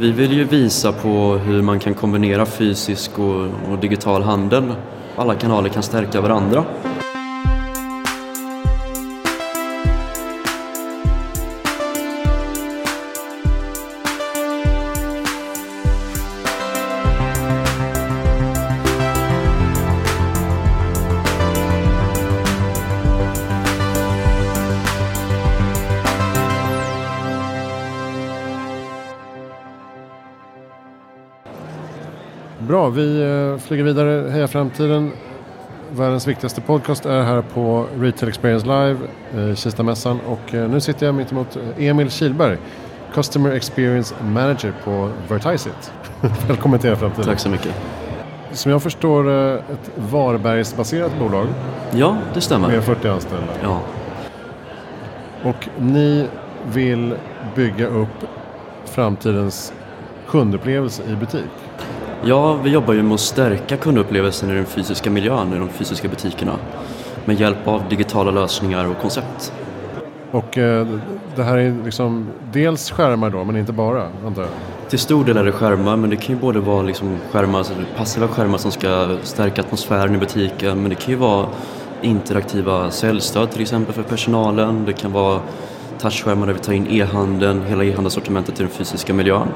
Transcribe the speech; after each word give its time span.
Vi 0.00 0.12
vill 0.12 0.32
ju 0.32 0.44
visa 0.44 0.92
på 0.92 1.38
hur 1.44 1.62
man 1.62 1.78
kan 1.78 1.94
kombinera 1.94 2.46
fysisk 2.46 3.18
och, 3.18 3.42
och 3.70 3.78
digital 3.80 4.22
handel. 4.22 4.74
Alla 5.16 5.34
kanaler 5.34 5.68
kan 5.68 5.82
stärka 5.82 6.20
varandra. 6.20 6.64
Flyger 33.68 33.84
vidare. 33.84 34.30
Heja 34.30 34.48
Framtiden. 34.48 35.12
Världens 35.90 36.26
viktigaste 36.26 36.60
podcast 36.60 37.06
är 37.06 37.22
här 37.22 37.42
på 37.42 37.86
Retail 37.98 38.28
Experience 38.28 38.66
Live, 38.66 38.98
eh, 39.34 39.54
Kistamässan. 39.54 40.20
Och 40.20 40.54
eh, 40.54 40.70
nu 40.70 40.80
sitter 40.80 41.06
jag 41.06 41.14
mitt 41.14 41.32
emot 41.32 41.58
Emil 41.78 42.10
Kilberg, 42.10 42.58
Customer 43.14 43.50
Experience 43.50 44.14
Manager 44.24 44.72
på 44.84 45.10
Vertisit. 45.28 45.92
Välkommen 46.48 46.78
till 46.78 46.90
Heja 46.90 47.00
Framtiden. 47.00 47.24
Tack 47.24 47.40
så 47.40 47.48
mycket. 47.48 47.74
Som 48.52 48.72
jag 48.72 48.82
förstår 48.82 49.30
ett 49.56 49.90
Varbergsbaserat 49.96 51.18
bolag. 51.18 51.46
Ja, 51.90 52.16
det 52.34 52.40
stämmer. 52.40 52.68
Med 52.68 52.84
40 52.84 53.08
anställda. 53.08 53.52
Ja. 53.62 53.80
Och 55.42 55.68
ni 55.78 56.26
vill 56.72 57.14
bygga 57.54 57.86
upp 57.86 58.24
framtidens 58.84 59.72
kundupplevelse 60.28 61.02
i 61.12 61.16
butik. 61.16 61.67
Ja, 62.24 62.54
vi 62.54 62.70
jobbar 62.70 62.94
ju 62.94 63.02
med 63.02 63.14
att 63.14 63.20
stärka 63.20 63.76
kundupplevelsen 63.76 64.50
i 64.50 64.54
den 64.54 64.66
fysiska 64.66 65.10
miljön, 65.10 65.52
i 65.52 65.58
de 65.58 65.68
fysiska 65.68 66.08
butikerna. 66.08 66.52
Med 67.24 67.40
hjälp 67.40 67.68
av 67.68 67.82
digitala 67.88 68.30
lösningar 68.30 68.88
och 68.90 68.98
koncept. 68.98 69.52
Och 70.30 70.58
eh, 70.58 70.86
det 71.36 71.42
här 71.42 71.58
är 71.58 71.84
liksom 71.84 72.28
dels 72.52 72.90
skärmar 72.90 73.30
då, 73.30 73.44
men 73.44 73.56
inte 73.56 73.72
bara, 73.72 74.08
antar 74.26 74.42
jag? 74.42 74.50
Till 74.88 74.98
stor 74.98 75.24
del 75.24 75.36
är 75.36 75.44
det 75.44 75.52
skärmar, 75.52 75.96
men 75.96 76.10
det 76.10 76.16
kan 76.16 76.34
ju 76.34 76.40
både 76.40 76.60
vara 76.60 76.82
liksom 76.82 77.18
skärmar, 77.30 77.58
alltså 77.58 77.74
passiva 77.96 78.28
skärmar 78.28 78.58
som 78.58 78.72
ska 78.72 79.16
stärka 79.22 79.60
atmosfären 79.60 80.14
i 80.14 80.18
butiken, 80.18 80.80
men 80.80 80.88
det 80.90 80.94
kan 80.94 81.10
ju 81.10 81.16
vara 81.16 81.46
interaktiva 82.02 82.90
säljstöd 82.90 83.50
till 83.50 83.62
exempel 83.62 83.94
för 83.94 84.02
personalen. 84.02 84.84
Det 84.84 84.92
kan 84.92 85.12
vara 85.12 85.40
touchskärmar 85.98 86.46
där 86.46 86.54
vi 86.54 86.60
tar 86.60 86.72
in 86.72 86.86
e-handeln, 86.90 87.62
hela 87.68 87.84
e-handelssortimentet 87.84 88.60
i 88.60 88.62
den 88.62 88.72
fysiska 88.72 89.14
miljön. 89.14 89.48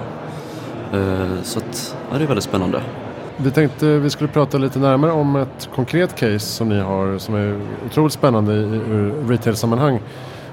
Eh, 0.93 1.43
så 1.43 1.59
att, 1.59 1.97
ja, 2.13 2.19
det 2.19 2.25
är 2.25 2.29
väldigt 2.29 2.45
spännande. 2.45 2.83
Vi 3.37 3.51
tänkte 3.51 3.87
vi 3.87 4.11
skulle 4.11 4.29
prata 4.29 4.59
lite 4.59 4.79
närmare 4.79 5.13
om 5.13 5.37
ett 5.37 5.69
konkret 5.75 6.17
case 6.17 6.39
som 6.39 6.69
ni 6.69 6.81
har 6.81 7.19
som 7.19 7.35
är 7.35 7.61
otroligt 7.87 8.13
spännande 8.13 8.53
i 8.55 8.81
retail-sammanhang 9.29 10.01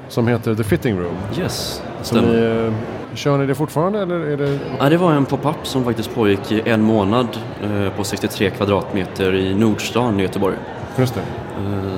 som 0.10 0.28
heter 0.28 0.56
The 0.56 0.64
Fitting 0.64 1.00
Room. 1.00 1.16
Yes, 1.40 1.84
stämmer. 2.02 2.28
Ni, 2.28 2.68
eh, 2.68 2.74
kör 3.16 3.38
ni 3.38 3.46
det 3.46 3.56
fortfarande 3.56 4.02
eller 4.02 4.20
är 4.20 4.38
det? 4.38 4.60
Ja, 4.80 4.90
det 4.90 4.98
var 4.98 5.14
en 5.14 5.26
pop-up 5.26 5.56
som 5.64 5.84
faktiskt 5.84 6.16
pågick 6.16 6.52
i 6.52 6.62
en 6.66 6.82
månad 6.82 7.28
eh, 7.64 7.94
på 7.98 8.04
63 8.04 8.50
kvadratmeter 8.50 9.36
i 9.36 9.56
Nordstan 9.56 10.20
i 10.20 10.23
Göteborg. 10.23 10.56
Just 10.98 11.16
det. 11.16 11.22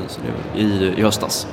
Så 0.07 0.19
det 0.21 0.59
i, 0.61 0.93
I 0.97 1.01
höstas. 1.01 1.47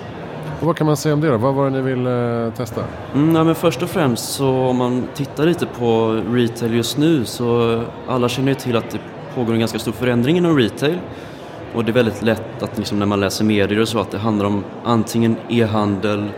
Och 0.60 0.66
vad 0.66 0.76
kan 0.76 0.86
man 0.86 0.96
säga 0.96 1.14
om 1.14 1.20
det 1.20 1.28
då? 1.28 1.36
Vad 1.36 1.54
var 1.54 1.64
det 1.64 1.70
ni 1.70 1.80
ville 1.80 2.50
testa? 2.56 2.84
Mm, 3.14 3.32
nej, 3.32 3.44
men 3.44 3.54
först 3.54 3.82
och 3.82 3.90
främst 3.90 4.32
så 4.32 4.48
om 4.48 4.76
man 4.76 5.08
tittar 5.14 5.46
lite 5.46 5.66
på 5.66 6.20
retail 6.30 6.74
just 6.74 6.98
nu 6.98 7.24
så 7.24 7.82
alla 8.08 8.28
känner 8.28 8.48
ju 8.48 8.54
till 8.54 8.76
att 8.76 8.90
det 8.90 8.98
pågår 9.34 9.52
en 9.52 9.58
ganska 9.58 9.78
stor 9.78 9.92
förändring 9.92 10.36
inom 10.36 10.58
retail. 10.58 10.98
Och 11.74 11.84
det 11.84 11.90
är 11.90 11.94
väldigt 11.94 12.22
lätt 12.22 12.62
att 12.62 12.78
liksom 12.78 12.98
när 12.98 13.06
man 13.06 13.20
läser 13.20 13.44
medier 13.44 13.80
och 13.80 13.88
så 13.88 13.98
att 13.98 14.10
det 14.10 14.18
handlar 14.18 14.46
om 14.46 14.64
antingen 14.84 15.36
e-handel 15.48 16.28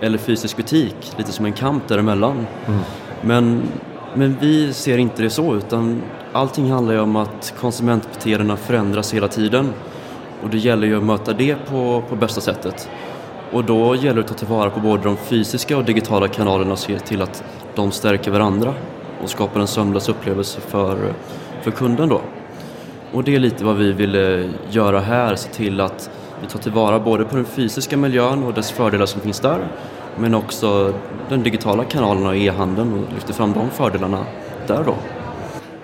eller 0.00 0.18
fysisk 0.18 0.56
butik, 0.56 1.12
lite 1.16 1.32
som 1.32 1.46
en 1.46 1.52
kamp 1.52 1.88
däremellan. 1.88 2.46
Mm. 2.66 2.80
Men, 3.20 3.62
men 4.14 4.36
vi 4.40 4.72
ser 4.72 4.98
inte 4.98 5.22
det 5.22 5.30
så 5.30 5.54
utan 5.54 6.02
allting 6.32 6.70
handlar 6.70 6.94
ju 6.94 7.00
om 7.00 7.16
att 7.16 7.54
konsumentbeteendena 7.60 8.56
förändras 8.56 9.14
hela 9.14 9.28
tiden. 9.28 9.72
Och 10.42 10.50
det 10.50 10.58
gäller 10.58 10.86
ju 10.86 10.96
att 10.96 11.04
möta 11.04 11.32
det 11.32 11.56
på, 11.66 12.02
på 12.08 12.16
bästa 12.16 12.40
sättet. 12.40 12.88
Och 13.52 13.64
då 13.64 13.94
gäller 13.94 14.14
det 14.14 14.20
att 14.20 14.28
ta 14.28 14.34
tillvara 14.34 14.70
på 14.70 14.80
både 14.80 15.02
de 15.02 15.16
fysiska 15.16 15.76
och 15.76 15.84
digitala 15.84 16.28
kanalerna 16.28 16.72
och 16.72 16.78
se 16.78 16.98
till 16.98 17.22
att 17.22 17.44
de 17.74 17.90
stärker 17.90 18.30
varandra 18.30 18.74
och 19.22 19.30
skapar 19.30 19.60
en 19.60 19.66
sömlös 19.66 20.08
upplevelse 20.08 20.60
för, 20.60 21.12
för 21.62 21.70
kunden 21.70 22.08
då. 22.08 22.20
Och 23.12 23.24
det 23.24 23.34
är 23.34 23.38
lite 23.38 23.64
vad 23.64 23.76
vi 23.76 23.92
ville 23.92 24.50
göra 24.70 25.00
här, 25.00 25.36
se 25.36 25.48
till 25.50 25.80
att 25.80 26.10
vi 26.42 26.46
tar 26.46 26.58
tillvara 26.58 27.00
både 27.00 27.24
på 27.24 27.36
den 27.36 27.44
fysiska 27.44 27.96
miljön 27.96 28.44
och 28.44 28.54
dess 28.54 28.70
fördelar 28.70 29.06
som 29.06 29.20
finns 29.20 29.40
där 29.40 29.68
men 30.18 30.34
också 30.34 30.94
den 31.28 31.42
digitala 31.42 31.84
kanalen 31.84 32.26
och 32.26 32.36
e-handeln 32.36 32.92
och 32.92 33.14
lyfter 33.14 33.32
fram 33.32 33.52
de 33.52 33.70
fördelarna 33.70 34.24
där 34.66 34.84
då. 34.84 34.94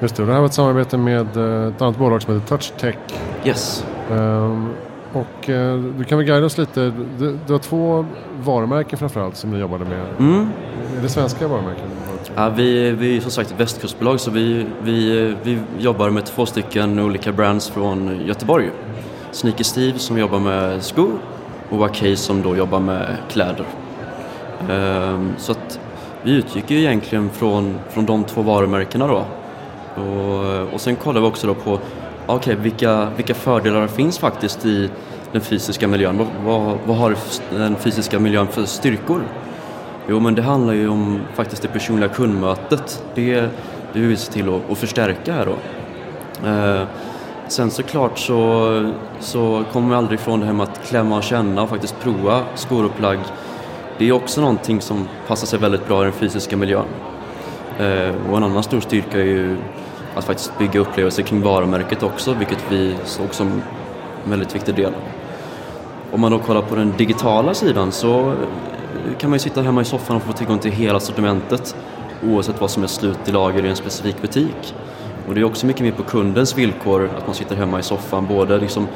Just 0.01 0.17
det, 0.17 0.25
det 0.25 0.33
här 0.33 0.39
var 0.39 0.47
ett 0.47 0.55
samarbete 0.55 0.99
med 0.99 1.37
eh, 1.37 1.69
ett 1.69 1.83
annat 1.83 1.99
bolag 1.99 2.23
som 2.23 2.35
heter 2.35 2.49
TouchTech. 2.49 2.97
Yes. 3.45 3.85
Um, 4.11 4.73
och 5.17 5.51
eh, 5.51 5.79
du 5.79 6.05
kan 6.05 6.19
väl 6.19 6.27
guida 6.27 6.47
oss 6.47 6.59
lite. 6.59 6.93
Du, 7.19 7.39
du 7.47 7.53
har 7.53 7.59
två 7.59 8.07
varumärken 8.41 8.99
framförallt 8.99 9.37
som 9.37 9.51
ni 9.51 9.59
jobbade 9.59 9.85
med. 9.85 10.07
Mm. 10.19 10.49
Är 10.99 11.03
det 11.03 11.09
svenska 11.09 11.49
varumärken? 11.49 11.85
Ja, 12.35 12.49
vi, 12.49 12.91
vi 12.91 13.17
är 13.17 13.21
som 13.21 13.31
sagt 13.31 13.51
ett 13.51 13.61
västkustbolag 13.61 14.21
så 14.21 14.31
vi, 14.31 14.67
vi, 14.83 15.35
vi 15.43 15.59
jobbar 15.79 16.11
med 16.11 16.25
två 16.25 16.47
stycken 16.47 16.99
olika 16.99 17.33
brands 17.33 17.69
från 17.69 18.27
Göteborg. 18.27 18.71
Sneaker 19.33 19.65
Steve 19.65 19.99
som 19.99 20.19
jobbar 20.19 20.39
med 20.39 20.83
skor 20.83 21.19
och 21.71 21.79
Wakey 21.79 22.17
som 22.17 22.43
då 22.43 22.57
jobbar 22.57 22.81
med 22.81 23.17
kläder. 23.31 23.67
Um, 24.71 25.33
så 25.39 25.53
att 25.53 25.81
vi 26.23 26.33
utgick 26.33 26.71
ju 26.71 26.79
egentligen 26.79 27.31
från, 27.31 27.79
från 27.91 28.07
de 28.07 28.25
två 28.25 28.43
varumärkena 28.43 29.07
då. 29.07 29.25
Och, 30.03 30.75
och 30.75 30.81
sen 30.81 30.97
kollar 30.97 31.21
vi 31.21 31.27
också 31.27 31.47
då 31.47 31.55
på 31.55 31.79
okej, 32.27 32.37
okay, 32.37 32.55
vilka, 32.55 33.09
vilka 33.17 33.35
fördelar 33.35 33.87
finns 33.87 34.19
faktiskt 34.19 34.65
i 34.65 34.91
den 35.33 35.41
fysiska 35.41 35.89
miljön? 35.89 36.19
Vad, 36.19 36.27
vad, 36.45 36.79
vad, 36.87 36.97
har 36.97 37.17
den 37.51 37.77
fysiska 37.77 38.19
miljön 38.19 38.47
för 38.47 38.65
styrkor? 38.65 39.23
Jo, 40.09 40.21
men 40.21 40.35
det 40.35 40.43
handlar 40.43 40.75
ju 40.75 40.89
om 40.89 41.21
faktiskt 41.35 41.63
det 41.63 41.69
personliga 41.69 42.09
kundmötet. 42.09 43.05
Det, 43.15 43.41
det 43.93 44.01
vill 44.01 44.09
vi 44.09 44.17
se 44.17 44.33
till 44.33 44.49
att, 44.49 44.71
att 44.71 44.79
förstärka 44.79 45.33
här 45.33 45.47
då. 45.47 45.57
Eh, 46.49 46.87
sen 47.49 47.71
såklart 47.71 48.19
så, 48.19 48.93
så 49.21 49.65
kommer 49.73 49.89
vi 49.89 49.95
aldrig 49.95 50.21
ifrån 50.21 50.41
det 50.41 50.47
här 50.47 50.53
med 50.53 50.69
att 50.69 50.89
klämma 50.89 51.17
och 51.17 51.23
känna 51.23 51.63
och 51.63 51.69
faktiskt 51.69 52.01
prova 52.01 52.43
skor 52.55 52.85
och 52.85 52.97
plagg. 52.97 53.19
Det 53.99 54.09
är 54.09 54.13
också 54.13 54.41
någonting 54.41 54.81
som 54.81 55.09
passar 55.27 55.47
sig 55.47 55.59
väldigt 55.59 55.87
bra 55.87 56.03
i 56.03 56.05
den 56.05 56.13
fysiska 56.13 56.57
miljön. 56.57 56.87
Eh, 57.79 58.15
och 58.31 58.37
en 58.37 58.45
annan 58.45 58.63
stor 58.63 58.81
styrka 58.81 59.19
är 59.19 59.25
ju 59.25 59.57
att 60.15 60.25
faktiskt 60.25 60.59
bygga 60.59 60.81
upplevelser 60.81 61.23
kring 61.23 61.43
varumärket 61.43 62.03
också, 62.03 62.35
vilket 62.35 62.65
vi 62.71 62.97
såg 63.05 63.35
som 63.35 63.63
en 64.27 64.31
väldigt 64.31 64.55
viktig 64.55 64.75
del. 64.75 64.93
Om 66.13 66.21
man 66.21 66.33
då 66.33 66.39
kollar 66.39 66.63
på 66.63 66.75
den 66.75 66.93
digitala 66.97 67.55
sidan 67.55 67.93
så 67.93 68.35
kan 69.19 69.31
man 69.31 69.35
ju 69.35 69.39
sitta 69.41 69.63
hemma 69.63 69.81
i 69.81 69.85
soffan 69.85 70.17
och 70.17 70.23
få 70.23 70.33
tillgång 70.33 70.59
till 70.59 70.73
hela 70.73 71.01
sortimentet 71.01 71.77
oavsett 72.25 72.61
vad 72.61 72.71
som 72.71 72.83
är 72.83 72.87
slut 72.87 73.19
i 73.27 73.31
lager 73.31 73.65
i 73.65 73.69
en 73.69 73.77
specifik 73.77 74.23
butik. 74.23 74.75
Och 75.29 75.35
det 75.35 75.41
är 75.41 75.45
också 75.45 75.67
mycket 75.67 75.83
mer 75.83 75.93
på 75.93 76.03
kundens 76.03 76.59
villkor 76.59 77.11
att 77.19 77.27
man 77.27 77.35
sitter 77.35 77.57
hemma 77.57 77.79
i 77.79 77.83
soffan, 77.83 78.27
både 78.27 78.59
liksom 78.59 78.87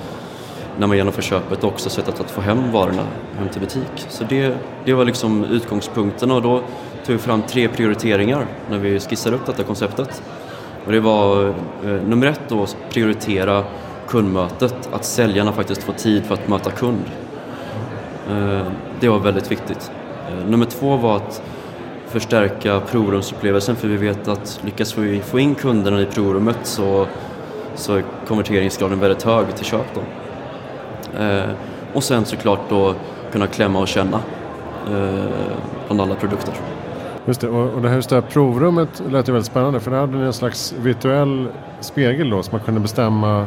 när 0.78 0.86
man 0.86 0.96
genomför 0.96 1.22
köpet 1.22 1.64
och 1.64 1.72
också 1.72 1.90
sättet 1.90 2.20
att 2.20 2.30
få 2.30 2.40
hem 2.40 2.72
varorna 2.72 3.02
hem 3.38 3.48
till 3.48 3.60
butik. 3.60 4.06
Så 4.08 4.24
det, 4.24 4.56
det 4.84 4.94
var 4.94 5.04
liksom 5.04 5.44
utgångspunkten 5.44 6.30
och 6.30 6.42
då 6.42 6.60
tog 7.06 7.16
vi 7.16 7.18
fram 7.18 7.42
tre 7.42 7.68
prioriteringar 7.68 8.46
när 8.70 8.78
vi 8.78 9.00
skissade 9.00 9.36
upp 9.36 9.46
detta 9.46 9.62
konceptet. 9.62 10.22
Och 10.86 10.92
det 10.92 11.00
var 11.00 11.48
eh, 11.48 11.52
nummer 11.84 12.26
ett 12.26 12.40
då, 12.48 12.66
prioritera 12.90 13.64
kundmötet, 14.10 14.88
att 14.92 15.04
säljarna 15.04 15.52
faktiskt 15.52 15.82
får 15.82 15.92
tid 15.92 16.24
för 16.24 16.34
att 16.34 16.48
möta 16.48 16.70
kund. 16.70 17.04
Eh, 18.30 18.66
det 19.00 19.08
var 19.08 19.18
väldigt 19.18 19.52
viktigt. 19.52 19.90
Eh, 20.28 20.46
nummer 20.50 20.66
två 20.66 20.96
var 20.96 21.16
att 21.16 21.42
förstärka 22.06 22.80
provrumsupplevelsen 22.80 23.76
för 23.76 23.88
vi 23.88 23.96
vet 23.96 24.28
att 24.28 24.60
lyckas 24.64 24.98
vi 24.98 25.20
få 25.20 25.38
in 25.38 25.54
kunderna 25.54 26.00
i 26.00 26.06
provrummet 26.06 26.58
så, 26.62 27.06
så 27.74 27.94
är 27.94 28.04
konverteringsgraden 28.28 29.00
väldigt 29.00 29.22
hög 29.22 29.56
till 29.56 29.64
köp. 29.64 29.86
Då. 29.94 30.00
Eh, 31.22 31.50
och 31.94 32.04
sen 32.04 32.24
såklart 32.24 32.60
då 32.68 32.94
kunna 33.32 33.46
klämma 33.46 33.80
och 33.80 33.88
känna 33.88 34.20
eh, 34.90 35.24
bland 35.86 36.00
alla 36.00 36.14
produkter. 36.14 36.54
Just 37.26 37.40
det, 37.40 37.48
och, 37.48 37.82
det 37.82 37.88
här 37.88 37.96
just 37.96 38.08
det 38.08 38.14
här 38.14 38.22
provrummet 38.22 39.02
lät 39.10 39.28
ju 39.28 39.32
väldigt 39.32 39.50
spännande 39.50 39.80
för 39.80 39.90
där 39.90 39.98
hade 39.98 40.16
ni 40.16 40.24
en 40.24 40.32
slags 40.32 40.74
virtuell 40.78 41.48
spegel 41.80 42.30
då 42.30 42.42
som 42.42 42.56
man 42.56 42.64
kunde 42.64 42.80
bestämma 42.80 43.46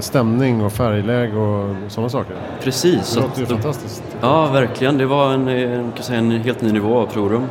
stämning 0.00 0.64
och 0.64 0.72
färgläge 0.72 1.36
och 1.36 1.74
sådana 1.88 2.08
saker. 2.08 2.36
Precis. 2.62 3.14
Det 3.14 3.20
låter 3.20 3.40
ju 3.40 3.46
fantastiskt. 3.46 4.02
Ja, 4.20 4.46
verkligen. 4.46 4.98
Det 4.98 5.06
var 5.06 5.32
en, 5.32 5.48
en, 5.48 5.92
en 6.10 6.30
helt 6.30 6.62
ny 6.62 6.72
nivå 6.72 6.98
av 6.98 7.06
provrum. 7.06 7.46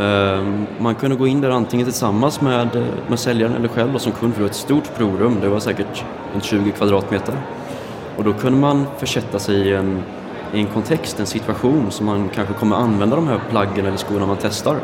Ehm, 0.00 0.66
man 0.78 0.94
kunde 0.94 1.16
gå 1.16 1.26
in 1.26 1.40
där 1.40 1.50
antingen 1.50 1.86
tillsammans 1.86 2.40
med, 2.40 2.68
med 3.08 3.18
säljaren 3.18 3.54
eller 3.54 3.68
själv 3.68 3.94
och 3.94 4.00
som 4.00 4.12
kund 4.12 4.34
för 4.34 4.40
det 4.40 4.44
var 4.44 4.50
ett 4.50 4.56
stort 4.56 4.94
provrum, 4.96 5.36
det 5.40 5.48
var 5.48 5.60
säkert 5.60 6.04
en 6.34 6.40
20 6.40 6.70
kvadratmeter. 6.70 7.34
Och 8.16 8.24
då 8.24 8.32
kunde 8.32 8.58
man 8.58 8.86
försätta 8.98 9.38
sig 9.38 9.56
i 9.56 9.74
en, 9.74 10.02
i 10.52 10.60
en 10.60 10.66
kontext, 10.66 11.20
en 11.20 11.26
situation 11.26 11.90
som 11.90 12.06
man 12.06 12.28
kanske 12.34 12.54
kommer 12.54 12.76
använda 12.76 13.16
de 13.16 13.28
här 13.28 13.40
plaggen 13.50 13.86
eller 13.86 13.96
skorna 13.96 14.26
man 14.26 14.36
testar. 14.40 14.76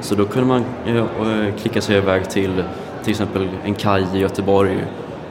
Så 0.00 0.14
då 0.14 0.24
kunde 0.24 0.48
man 0.48 0.64
eh, 0.86 1.54
klicka 1.54 1.80
sig 1.80 1.96
iväg 1.96 2.30
till 2.30 2.64
till 3.04 3.10
exempel 3.10 3.48
en 3.64 3.74
kaj 3.74 4.06
i 4.14 4.18
Göteborg 4.18 4.84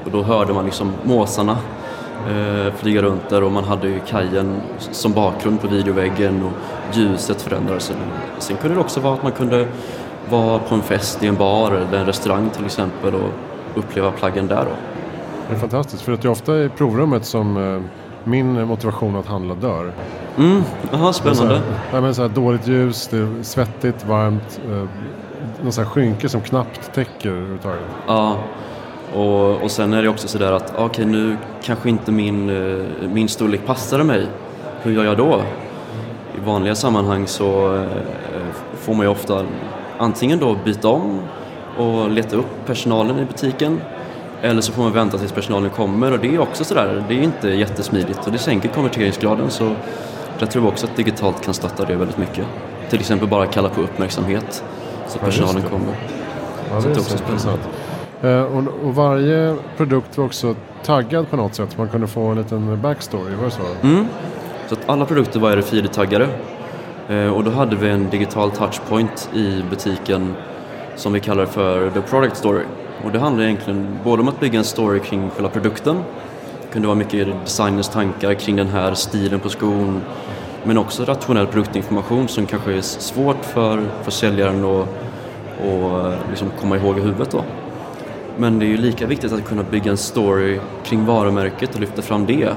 och 0.05 0.11
då 0.11 0.23
hörde 0.23 0.53
man 0.53 0.65
liksom 0.65 0.91
måsarna 1.03 1.57
eh, 2.29 2.73
flyga 2.75 3.01
runt 3.01 3.29
där 3.29 3.43
och 3.43 3.51
man 3.51 3.63
hade 3.63 3.87
ju 3.87 3.99
kajen 3.99 4.61
som 4.77 5.13
bakgrund 5.13 5.61
på 5.61 5.67
videoväggen 5.67 6.43
och 6.43 6.51
ljuset 6.97 7.41
förändrades. 7.41 7.91
Sen 8.37 8.57
kunde 8.57 8.75
det 8.75 8.81
också 8.81 8.99
vara 8.99 9.13
att 9.13 9.23
man 9.23 9.31
kunde 9.31 9.67
vara 10.29 10.59
på 10.59 10.75
en 10.75 10.81
fest 10.81 11.23
i 11.23 11.27
en 11.27 11.35
bar 11.35 11.71
eller 11.71 11.99
en 11.99 12.05
restaurang 12.05 12.49
till 12.49 12.65
exempel 12.65 13.15
och 13.15 13.29
uppleva 13.75 14.11
plaggen 14.11 14.47
där. 14.47 14.65
Då. 14.65 14.71
Det 15.49 15.55
är 15.55 15.59
fantastiskt, 15.59 16.03
för 16.03 16.11
att 16.11 16.21
det 16.21 16.27
är 16.27 16.31
ofta 16.31 16.59
i 16.59 16.69
provrummet 16.69 17.25
som 17.25 17.57
eh, 17.57 17.81
min 18.23 18.67
motivation 18.67 19.15
att 19.15 19.25
handla 19.25 19.55
dör. 19.55 19.91
Mm, 20.37 20.63
aha, 20.93 21.13
spännande. 21.13 21.61
Här, 21.91 22.01
men 22.01 22.15
så 22.15 22.21
här, 22.21 22.29
dåligt 22.29 22.67
ljus, 22.67 23.07
det 23.07 23.17
är 23.17 23.43
svettigt, 23.43 24.05
varmt, 24.05 24.59
eh, 24.69 24.87
någon 25.61 25.71
sån 25.71 25.83
här 25.83 25.91
skynke 25.91 26.29
som 26.29 26.41
knappt 26.41 26.93
täcker 26.93 27.29
överhuvudtaget. 27.29 27.83
Ja, 28.07 28.37
och, 29.15 29.63
och 29.63 29.71
sen 29.71 29.93
är 29.93 30.03
det 30.03 30.09
också 30.09 30.27
sådär 30.27 30.51
att 30.51 30.73
okej 30.75 30.85
okay, 30.85 31.05
nu 31.05 31.37
kanske 31.63 31.89
inte 31.89 32.11
min, 32.11 32.49
eh, 32.49 33.09
min 33.09 33.29
storlek 33.29 33.65
passade 33.65 34.03
mig. 34.03 34.27
Hur 34.81 34.91
gör 34.91 35.03
jag 35.03 35.17
då? 35.17 35.41
I 36.37 36.45
vanliga 36.45 36.75
sammanhang 36.75 37.27
så 37.27 37.75
eh, 37.75 37.87
får 38.75 38.93
man 38.93 39.05
ju 39.05 39.11
ofta 39.11 39.45
antingen 39.97 40.39
då 40.39 40.55
byta 40.65 40.87
om 40.87 41.19
och 41.77 42.09
leta 42.09 42.35
upp 42.35 42.65
personalen 42.65 43.19
i 43.19 43.25
butiken 43.25 43.81
eller 44.41 44.61
så 44.61 44.71
får 44.71 44.83
man 44.83 44.91
vänta 44.91 45.17
tills 45.17 45.31
personalen 45.31 45.69
kommer 45.69 46.11
och 46.11 46.19
det 46.19 46.35
är 46.35 46.39
också 46.39 46.63
sådär, 46.63 47.03
det 47.07 47.13
är 47.13 47.21
inte 47.21 47.49
jättesmidigt 47.49 48.25
och 48.25 48.31
det 48.31 48.37
sänker 48.37 48.69
konverteringsgraden 48.69 49.49
så 49.49 49.75
jag 50.39 50.51
tror 50.51 50.67
också 50.67 50.85
att 50.85 50.95
digitalt 50.95 51.45
kan 51.45 51.53
stötta 51.53 51.85
det 51.85 51.95
väldigt 51.95 52.17
mycket. 52.17 52.45
Till 52.89 52.99
exempel 52.99 53.27
bara 53.27 53.45
kalla 53.45 53.69
på 53.69 53.81
uppmärksamhet 53.81 54.63
så 55.07 55.17
ja, 55.21 55.25
personalen 55.25 55.61
kommer. 55.61 55.95
Ja, 56.71 56.81
så 56.81 56.87
det 56.87 56.93
är 56.93 56.99
också 56.99 57.17
spännande. 57.17 57.63
Eh, 58.23 58.41
och, 58.41 58.63
och, 58.83 58.95
varje 58.95 59.55
produkt 59.77 60.17
var 60.17 60.25
också 60.25 60.55
taggad 60.83 61.29
på 61.29 61.35
något 61.35 61.55
sätt. 61.55 61.77
Man 61.77 61.89
kunde 61.89 62.07
få 62.07 62.21
en 62.21 62.37
liten 62.37 62.81
backstory, 62.81 63.35
var 63.35 63.45
det 63.45 63.51
så? 63.51 63.61
Mm. 63.87 64.07
Så 64.67 64.75
att 64.75 64.89
alla 64.89 65.05
produkter 65.05 65.39
var 65.39 65.51
RFID-taggade. 65.51 66.27
Eh, 67.09 67.33
och 67.33 67.43
då 67.43 67.51
hade 67.51 67.75
vi 67.75 67.89
en 67.89 68.09
digital 68.09 68.51
touchpoint 68.51 69.29
i 69.33 69.63
butiken 69.69 70.35
som 70.95 71.13
vi 71.13 71.19
kallar 71.19 71.45
för 71.45 71.89
The 71.89 72.01
Product 72.01 72.37
Story. 72.37 72.63
Och 73.05 73.11
det 73.11 73.19
handlar 73.19 73.43
egentligen 73.43 73.99
både 74.03 74.21
om 74.21 74.27
att 74.27 74.39
bygga 74.39 74.59
en 74.59 74.65
story 74.65 74.99
kring 74.99 75.29
själva 75.29 75.49
produkten. 75.49 75.95
Det 76.61 76.73
kunde 76.73 76.87
vara 76.87 76.97
mycket 76.97 77.27
designers 77.43 77.87
tankar 77.87 78.33
kring 78.33 78.55
den 78.55 78.67
här 78.67 78.93
stilen 78.93 79.39
på 79.39 79.49
skon. 79.49 80.01
Men 80.63 80.77
också 80.77 81.05
rationell 81.05 81.47
produktinformation 81.47 82.27
som 82.27 82.45
kanske 82.45 82.73
är 82.73 82.81
svårt 82.81 83.45
för, 83.45 83.83
för 84.03 84.11
säljaren 84.11 84.65
att 84.65 84.87
och 85.63 86.13
liksom 86.29 86.51
komma 86.61 86.77
ihåg 86.77 86.97
i 86.97 87.01
huvudet 87.01 87.31
då. 87.31 87.43
Men 88.37 88.59
det 88.59 88.65
är 88.65 88.67
ju 88.67 88.77
lika 88.77 89.07
viktigt 89.07 89.31
att 89.31 89.45
kunna 89.45 89.63
bygga 89.63 89.91
en 89.91 89.97
story 89.97 90.59
kring 90.83 91.05
varumärket 91.05 91.75
och 91.75 91.81
lyfta 91.81 92.01
fram 92.01 92.25
det. 92.25 92.49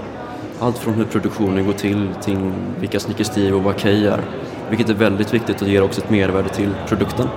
Allt 0.61 0.79
från 0.79 0.95
hur 0.95 1.05
produktionen 1.05 1.67
går 1.67 1.73
till, 1.73 2.09
till 2.23 2.53
vilka 2.81 3.01
Snickers 3.01 3.27
Steve 3.27 3.53
och 3.53 3.63
vad 3.63 3.81
Key 3.81 4.07
är. 4.07 4.21
Vilket 4.69 4.89
är 4.89 4.95
väldigt 4.95 5.35
viktigt 5.35 5.63
och 5.63 5.69
ger 5.69 5.83
också 5.83 6.01
ett 6.01 6.11
mervärde 6.11 6.49
till 6.49 6.75
produkten. 6.89 7.29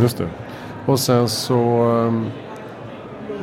Just 0.00 0.18
det. 0.18 0.28
Och 0.86 1.00
sen 1.00 1.28
så 1.28 1.82
um, 1.84 2.26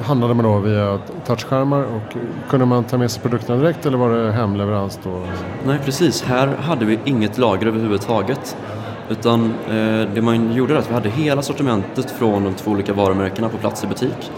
handlade 0.01 0.33
man 0.33 0.45
då 0.45 0.59
via 0.59 1.00
touchskärmar 1.25 1.83
och 1.83 2.15
kunde 2.50 2.65
man 2.65 2.83
ta 2.83 2.97
med 2.97 3.12
sig 3.12 3.21
produkterna 3.21 3.62
direkt 3.62 3.85
eller 3.85 3.97
var 3.97 4.09
det 4.09 4.31
hemleverans 4.31 5.00
då? 5.03 5.21
Nej 5.65 5.80
precis, 5.85 6.24
här 6.24 6.47
hade 6.47 6.85
vi 6.85 7.00
inget 7.06 7.38
lager 7.38 7.68
överhuvudtaget. 7.68 8.57
Utan 9.09 9.53
eh, 9.69 10.13
det 10.13 10.21
man 10.21 10.53
gjorde 10.53 10.73
var 10.73 10.81
att 10.81 10.89
vi 10.89 10.94
hade 10.94 11.09
hela 11.09 11.41
sortimentet 11.41 12.11
från 12.11 12.44
de 12.44 12.53
två 12.53 12.71
olika 12.71 12.94
varumärkena 12.94 13.50
på 13.50 13.57
plats 13.57 13.83
i 13.83 13.88
butik. 13.88 14.31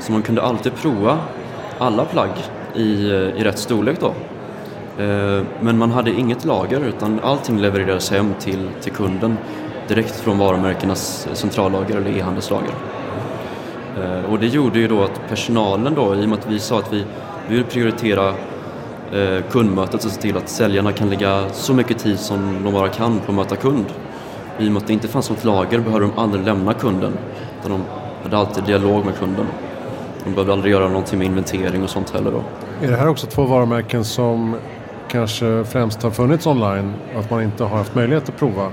Så 0.00 0.12
man 0.12 0.22
kunde 0.22 0.42
alltid 0.42 0.74
prova 0.74 1.18
alla 1.78 2.04
plagg 2.04 2.30
i, 2.74 3.10
eh, 3.10 3.16
i 3.16 3.44
rätt 3.44 3.58
storlek 3.58 4.00
då. 4.00 4.14
Eh, 5.02 5.42
men 5.60 5.78
man 5.78 5.90
hade 5.90 6.10
inget 6.10 6.44
lager 6.44 6.80
utan 6.80 7.20
allting 7.22 7.58
levererades 7.58 8.10
hem 8.10 8.34
till, 8.40 8.68
till 8.80 8.92
kunden 8.92 9.36
direkt 9.88 10.16
från 10.16 10.38
varumärkenas 10.38 11.26
eh, 11.26 11.34
centrallager 11.34 11.96
eller 11.96 12.18
e-handelslager. 12.18 12.74
Eh, 13.98 14.32
och 14.32 14.38
det 14.38 14.46
gjorde 14.46 14.78
ju 14.78 14.88
då 14.88 15.02
att 15.02 15.28
personalen 15.28 15.94
då, 15.94 16.14
i 16.14 16.24
och 16.24 16.28
med 16.28 16.38
att 16.38 16.50
vi 16.50 16.58
sa 16.58 16.78
att 16.78 16.92
vi, 16.92 17.04
vi 17.48 17.54
vill 17.54 17.64
prioritera 17.64 18.34
kundmötet 19.50 20.04
och 20.04 20.10
se 20.10 20.20
till 20.20 20.36
att 20.36 20.48
säljarna 20.48 20.92
kan 20.92 21.10
lägga 21.10 21.48
så 21.52 21.74
mycket 21.74 21.98
tid 21.98 22.18
som 22.18 22.64
de 22.64 22.72
bara 22.72 22.88
kan 22.88 23.18
på 23.18 23.32
att 23.32 23.36
möta 23.36 23.56
kund. 23.56 23.84
I 24.58 24.68
och 24.68 24.72
med 24.72 24.80
att 24.82 24.86
det 24.86 24.92
inte 24.92 25.08
fanns 25.08 25.30
något 25.30 25.44
lager 25.44 25.78
behövde 25.78 26.06
de 26.06 26.18
aldrig 26.18 26.44
lämna 26.44 26.74
kunden. 26.74 27.12
Utan 27.60 27.70
de 27.70 27.82
hade 28.22 28.36
alltid 28.36 28.64
dialog 28.64 29.04
med 29.04 29.18
kunden. 29.18 29.46
De 30.24 30.30
behövde 30.30 30.52
aldrig 30.52 30.72
göra 30.72 30.88
någonting 30.88 31.18
med 31.18 31.26
inventering 31.26 31.82
och 31.82 31.90
sånt 31.90 32.10
heller 32.10 32.30
då. 32.30 32.42
Är 32.82 32.90
det 32.90 32.96
här 32.96 33.08
också 33.08 33.26
två 33.26 33.44
varumärken 33.44 34.04
som 34.04 34.56
kanske 35.08 35.64
främst 35.64 36.02
har 36.02 36.10
funnits 36.10 36.46
online? 36.46 36.94
Att 37.18 37.30
man 37.30 37.42
inte 37.42 37.64
har 37.64 37.76
haft 37.76 37.94
möjlighet 37.94 38.28
att 38.28 38.38
prova 38.38 38.70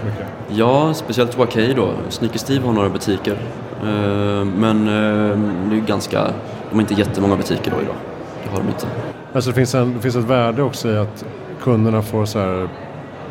så 0.00 0.06
mycket? 0.06 0.26
Ja, 0.48 0.94
speciellt 0.94 1.38
Wakey 1.38 1.74
då. 1.74 1.90
Sneaker 2.08 2.38
Steve 2.38 2.66
har 2.66 2.72
några 2.72 2.88
butiker. 2.88 3.36
Eh, 3.82 4.44
men 4.44 4.88
eh, 4.88 5.38
det 5.70 5.76
är 5.76 5.86
ganska, 5.86 6.22
de 6.70 6.74
har 6.74 6.80
inte 6.80 6.94
jättemånga 6.94 7.36
butiker 7.36 7.70
då 7.70 7.82
idag. 7.82 7.96
Det 8.44 8.50
har 8.50 8.58
de 8.58 8.68
inte. 8.68 8.86
Alltså 9.34 9.50
det 9.50 9.54
finns, 9.54 9.74
en, 9.74 9.94
det 9.94 10.00
finns 10.00 10.16
ett 10.16 10.24
värde 10.24 10.62
också 10.62 10.88
i 10.88 10.96
att 10.96 11.24
kunderna 11.60 12.02
får 12.02 12.24
så 12.24 12.38
här 12.38 12.68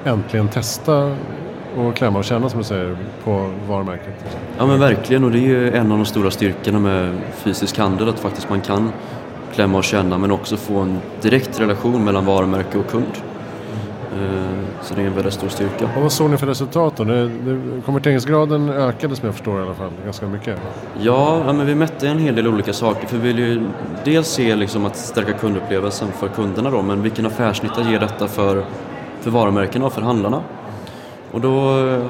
äntligen 0.05 0.47
testa 0.47 1.15
och 1.77 1.95
klämma 1.95 2.19
och 2.19 2.25
känna 2.25 2.49
som 2.49 2.59
du 2.59 2.65
säger 2.65 2.97
på 3.23 3.51
varumärket. 3.67 4.37
Ja 4.57 4.65
men 4.65 4.79
verkligen 4.79 5.23
och 5.23 5.31
det 5.31 5.37
är 5.37 5.47
ju 5.47 5.71
en 5.71 5.91
av 5.91 5.97
de 5.97 6.05
stora 6.05 6.31
styrkorna 6.31 6.79
med 6.79 7.17
fysisk 7.33 7.77
handel 7.77 8.09
att 8.09 8.19
faktiskt 8.19 8.49
man 8.49 8.61
kan 8.61 8.91
klämma 9.53 9.77
och 9.77 9.83
känna 9.83 10.17
men 10.17 10.31
också 10.31 10.57
få 10.57 10.77
en 10.79 10.99
direkt 11.21 11.59
relation 11.59 12.05
mellan 12.05 12.25
varumärke 12.25 12.77
och 12.77 12.87
kund. 12.87 13.11
Eh, 14.11 14.81
så 14.81 14.93
det 14.93 15.01
är 15.01 15.05
en 15.05 15.13
väldigt 15.13 15.33
stor 15.33 15.49
styrka. 15.49 15.89
Och 15.95 16.01
vad 16.01 16.11
såg 16.11 16.29
ni 16.29 16.37
för 16.37 16.47
resultat 16.47 16.97
då? 16.97 17.03
Det, 17.03 17.27
det, 17.27 17.81
konverteringsgraden 17.85 18.69
ökade 18.69 19.15
som 19.15 19.25
jag 19.25 19.35
förstår 19.35 19.59
i 19.59 19.63
alla 19.63 19.73
fall 19.73 19.91
ganska 20.03 20.27
mycket. 20.27 20.59
Ja, 20.99 21.43
ja 21.45 21.53
men 21.53 21.65
vi 21.65 21.75
mätte 21.75 22.07
en 22.07 22.19
hel 22.19 22.35
del 22.35 22.47
olika 22.47 22.73
saker. 22.73 23.07
För 23.07 23.17
vi 23.17 23.27
vill 23.33 23.39
ju 23.39 23.67
dels 24.03 24.27
se 24.27 24.55
liksom 24.55 24.85
att 24.85 24.97
stärka 24.97 25.33
kundupplevelsen 25.33 26.11
för 26.11 26.27
kunderna 26.27 26.69
då, 26.69 26.81
men 26.81 27.01
vilken 27.01 27.25
affärsnytta 27.25 27.81
ger 27.81 27.99
detta 27.99 28.27
för, 28.27 28.65
för 29.21 29.31
varumärkena 29.31 29.85
och 29.85 29.93
för 29.93 30.01
handlarna? 30.01 30.41
Och 31.31 31.41
då 31.41 31.51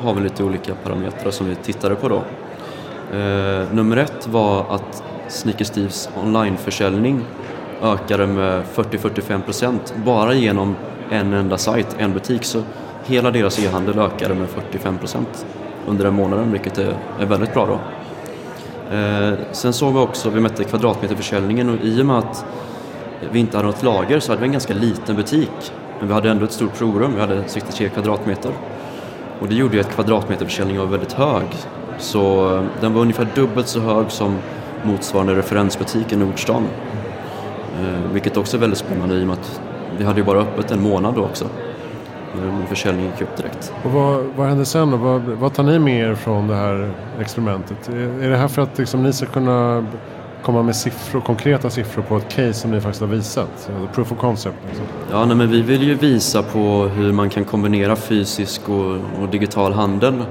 har 0.01 0.13
vi 0.13 0.21
lite 0.21 0.43
olika 0.43 0.75
parametrar 0.75 1.31
som 1.31 1.49
vi 1.49 1.55
tittade 1.55 1.95
på 1.95 2.09
då. 2.09 2.23
Eh, 3.17 3.73
nummer 3.73 3.97
ett 3.97 4.27
var 4.27 4.65
att 4.69 5.03
Sneaker 5.27 5.65
Steves 5.65 6.09
onlineförsäljning 6.23 7.25
ökade 7.81 8.27
med 8.27 8.63
40-45% 8.75 9.79
bara 10.05 10.33
genom 10.33 10.75
en 11.11 11.33
enda 11.33 11.57
sajt, 11.57 11.95
en 11.97 12.13
butik. 12.13 12.43
Så 12.43 12.63
hela 13.05 13.31
deras 13.31 13.59
e-handel 13.59 13.99
ökade 13.99 14.35
med 14.35 14.47
45% 14.47 15.25
under 15.87 16.03
den 16.03 16.13
månaden, 16.13 16.51
vilket 16.51 16.77
är, 16.77 16.95
är 17.19 17.25
väldigt 17.25 17.53
bra 17.53 17.65
då. 17.65 17.79
Eh, 18.95 19.33
sen 19.51 19.73
såg 19.73 19.93
vi 19.93 19.99
också, 19.99 20.29
vi 20.29 20.39
mätte 20.39 20.63
kvadratmeterförsäljningen 20.63 21.69
och 21.69 21.85
i 21.85 22.01
och 22.01 22.05
med 22.05 22.17
att 22.17 22.45
vi 23.31 23.39
inte 23.39 23.57
hade 23.57 23.69
något 23.69 23.83
lager 23.83 24.19
så 24.19 24.31
hade 24.31 24.41
vi 24.41 24.45
en 24.45 24.51
ganska 24.51 24.73
liten 24.73 25.15
butik. 25.15 25.73
Men 25.99 26.07
vi 26.07 26.13
hade 26.13 26.29
ändå 26.29 26.45
ett 26.45 26.51
stort 26.51 26.77
provrum, 26.77 27.13
vi 27.15 27.21
hade 27.21 27.43
63 27.47 27.89
kvadratmeter. 27.89 28.51
Och 29.39 29.47
det 29.47 29.55
gjorde 29.55 29.75
ju 29.75 29.81
att 29.81 29.95
kvadratmeterförsäljningen 29.95 30.81
var 30.81 30.89
väldigt 30.89 31.13
hög. 31.13 31.45
Så 31.99 32.55
eh, 32.55 32.63
den 32.81 32.93
var 32.93 33.01
ungefär 33.01 33.27
dubbelt 33.35 33.67
så 33.67 33.79
hög 33.79 34.11
som 34.11 34.37
motsvarande 34.83 35.35
referensbutik 35.35 36.13
i 36.13 36.15
Nordstan. 36.15 36.67
Eh, 37.79 38.11
vilket 38.13 38.37
också 38.37 38.57
är 38.57 38.61
väldigt 38.61 38.79
spännande 38.79 39.15
i 39.15 39.23
och 39.23 39.27
med 39.27 39.33
att 39.33 39.61
vi 39.97 40.03
hade 40.03 40.19
ju 40.19 40.25
bara 40.25 40.39
öppet 40.39 40.71
en 40.71 40.81
månad 40.81 41.15
då 41.15 41.23
också. 41.23 41.45
Försäljningen 42.67 43.11
gick 43.11 43.21
upp 43.21 43.37
direkt. 43.37 43.73
Och 43.83 43.91
vad, 43.91 44.23
vad 44.35 44.47
hände 44.47 44.65
sen 44.65 44.91
då? 44.91 44.97
Vad, 44.97 45.21
vad 45.21 45.53
tar 45.53 45.63
ni 45.63 45.79
med 45.79 46.09
er 46.09 46.15
från 46.15 46.47
det 46.47 46.55
här 46.55 46.91
experimentet? 47.19 47.89
Är, 47.89 48.23
är 48.23 48.29
det 48.29 48.37
här 48.37 48.47
för 48.47 48.61
att 48.61 48.77
liksom, 48.77 49.03
ni 49.03 49.13
ska 49.13 49.25
kunna 49.25 49.85
komma 50.43 50.63
med 50.63 50.75
siffror, 50.75 51.21
konkreta 51.21 51.69
siffror 51.69 52.03
på 52.03 52.17
ett 52.17 52.29
case 52.29 52.53
som 52.53 52.71
ni 52.71 52.81
faktiskt 52.81 53.01
har 53.01 53.07
visat? 53.07 53.71
Proof 53.93 54.11
of 54.11 54.17
concept? 54.17 54.55
Liksom. 54.67 54.85
Ja, 55.11 55.25
nej, 55.25 55.35
men 55.35 55.51
vi 55.51 55.61
vill 55.61 55.83
ju 55.83 55.93
visa 55.93 56.43
på 56.43 56.59
hur 56.95 57.13
man 57.13 57.29
kan 57.29 57.45
kombinera 57.45 57.95
fysisk 57.95 58.69
och, 58.69 58.91
och, 59.21 59.29
digital 59.31 59.73
handel 59.73 60.23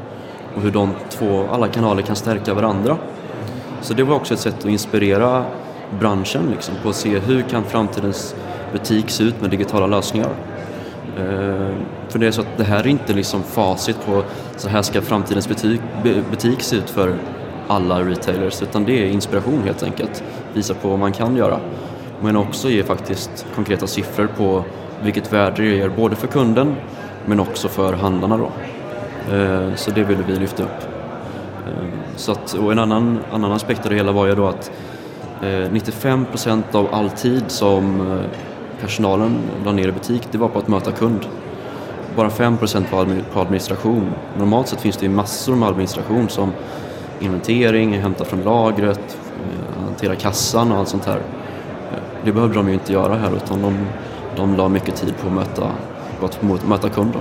och 0.57 0.63
hur 0.63 0.71
de 0.71 0.91
två, 1.11 1.45
alla 1.53 1.69
kanaler 1.69 2.03
kan 2.03 2.17
stärka 2.17 2.55
varandra. 2.55 2.97
Så 3.81 3.95
det 3.95 4.03
var 4.03 4.17
också 4.17 4.35
ett 4.35 4.41
sätt 4.41 4.59
att 4.59 4.65
inspirera 4.65 5.45
branschen 5.99 6.43
liksom, 6.51 6.75
på 6.83 6.89
att 6.89 6.97
se 6.97 7.19
hur 7.19 7.43
kan 7.43 7.65
framtidens 7.65 8.35
butik 8.73 9.11
se 9.11 9.25
ut 9.25 9.41
med 9.41 9.51
digitala 9.51 9.87
lösningar. 9.87 10.31
Eh, 11.17 11.75
för 12.09 12.19
det 12.19 12.27
är 12.27 12.31
så 12.31 12.41
att 12.41 12.57
det 12.57 12.65
här 12.65 12.79
är 12.79 12.87
inte 12.87 13.13
liksom 13.13 13.43
facit 13.43 13.97
på 14.07 14.23
så 14.57 14.69
här 14.69 14.83
ska 14.83 15.03
framtidens 15.03 15.49
butik, 15.49 15.81
butik 16.31 16.63
se 16.63 16.77
ut 16.77 16.91
för 16.91 17.15
alla 17.69 18.01
retailers 18.01 18.63
utan 18.63 18.85
det 18.85 18.93
är 19.05 19.11
inspiration 19.11 19.63
helt 19.65 19.83
enkelt. 19.83 20.25
Visa 20.55 20.75
på 20.75 20.89
vad 20.89 20.99
man 20.99 21.13
kan 21.13 21.37
göra. 21.37 21.61
Men 22.21 22.37
också 22.37 22.69
ge 22.69 22.83
faktiskt 22.83 23.47
konkreta 23.55 23.87
siffror 23.87 24.27
på 24.37 24.65
vilket 25.03 25.33
värde 25.33 25.63
det 25.63 25.69
ger 25.69 25.89
både 25.89 26.17
för 26.17 26.27
kunden 26.27 26.77
men 27.27 27.41
också 27.41 27.69
för 27.69 27.93
handlarna 27.93 28.37
då. 28.37 28.51
Eh, 29.35 29.75
så 29.75 29.91
det 29.91 30.05
ville 30.05 30.23
vi 30.23 30.37
lyfta 30.37 30.63
upp. 30.63 30.83
Eh, 31.67 31.85
så 32.17 32.33
att, 32.33 32.55
och 32.55 32.73
en 32.73 32.79
annan, 32.79 33.19
annan 33.33 33.53
aspekt 33.53 33.85
av 33.85 33.91
det 33.91 33.97
hela 33.97 34.13
var 34.13 34.27
ju 34.27 34.35
då 34.35 34.47
att 34.47 34.71
95% 35.43 36.63
av 36.73 36.95
all 36.95 37.11
tid 37.11 37.45
som 37.47 38.03
personalen 38.81 39.39
la 39.65 39.73
ner 39.73 39.89
i 39.89 39.93
butik, 39.93 40.29
det 40.33 40.39
var 40.39 40.49
på 40.49 40.59
att 40.59 40.69
möta 40.69 40.93
kund. 40.93 41.27
Bara 42.17 42.29
5% 42.29 42.85
var 42.91 43.07
på 43.33 43.41
administration. 43.41 44.13
Normalt 44.39 44.69
sett 44.69 44.81
finns 44.81 44.97
det 44.97 45.07
ju 45.07 45.13
massor 45.13 45.57
med 45.57 45.69
administration 45.69 46.29
som 46.29 46.53
inventering, 47.21 48.01
hämta 48.01 48.25
från 48.25 48.43
lagret, 48.43 49.19
eh, 49.37 49.85
hantera 49.85 50.17
kassan 50.17 50.73
och 50.73 50.79
allt 50.79 50.89
sånt 50.89 51.07
här. 51.07 51.17
Eh, 51.17 51.99
det 52.25 52.33
behövde 52.33 52.55
de 52.55 52.69
ju 52.69 52.75
inte 52.75 52.93
göra 52.93 53.15
här 53.15 53.37
utan 53.37 53.63
de, 53.63 53.79
de 54.37 54.57
la 54.57 54.69
mycket 54.69 54.97
tid 54.97 55.15
på 55.23 55.27
att 55.27 55.35
möta, 55.35 55.71
på 56.21 56.27
att 56.27 56.69
möta 56.69 56.89
kunder. 56.89 57.21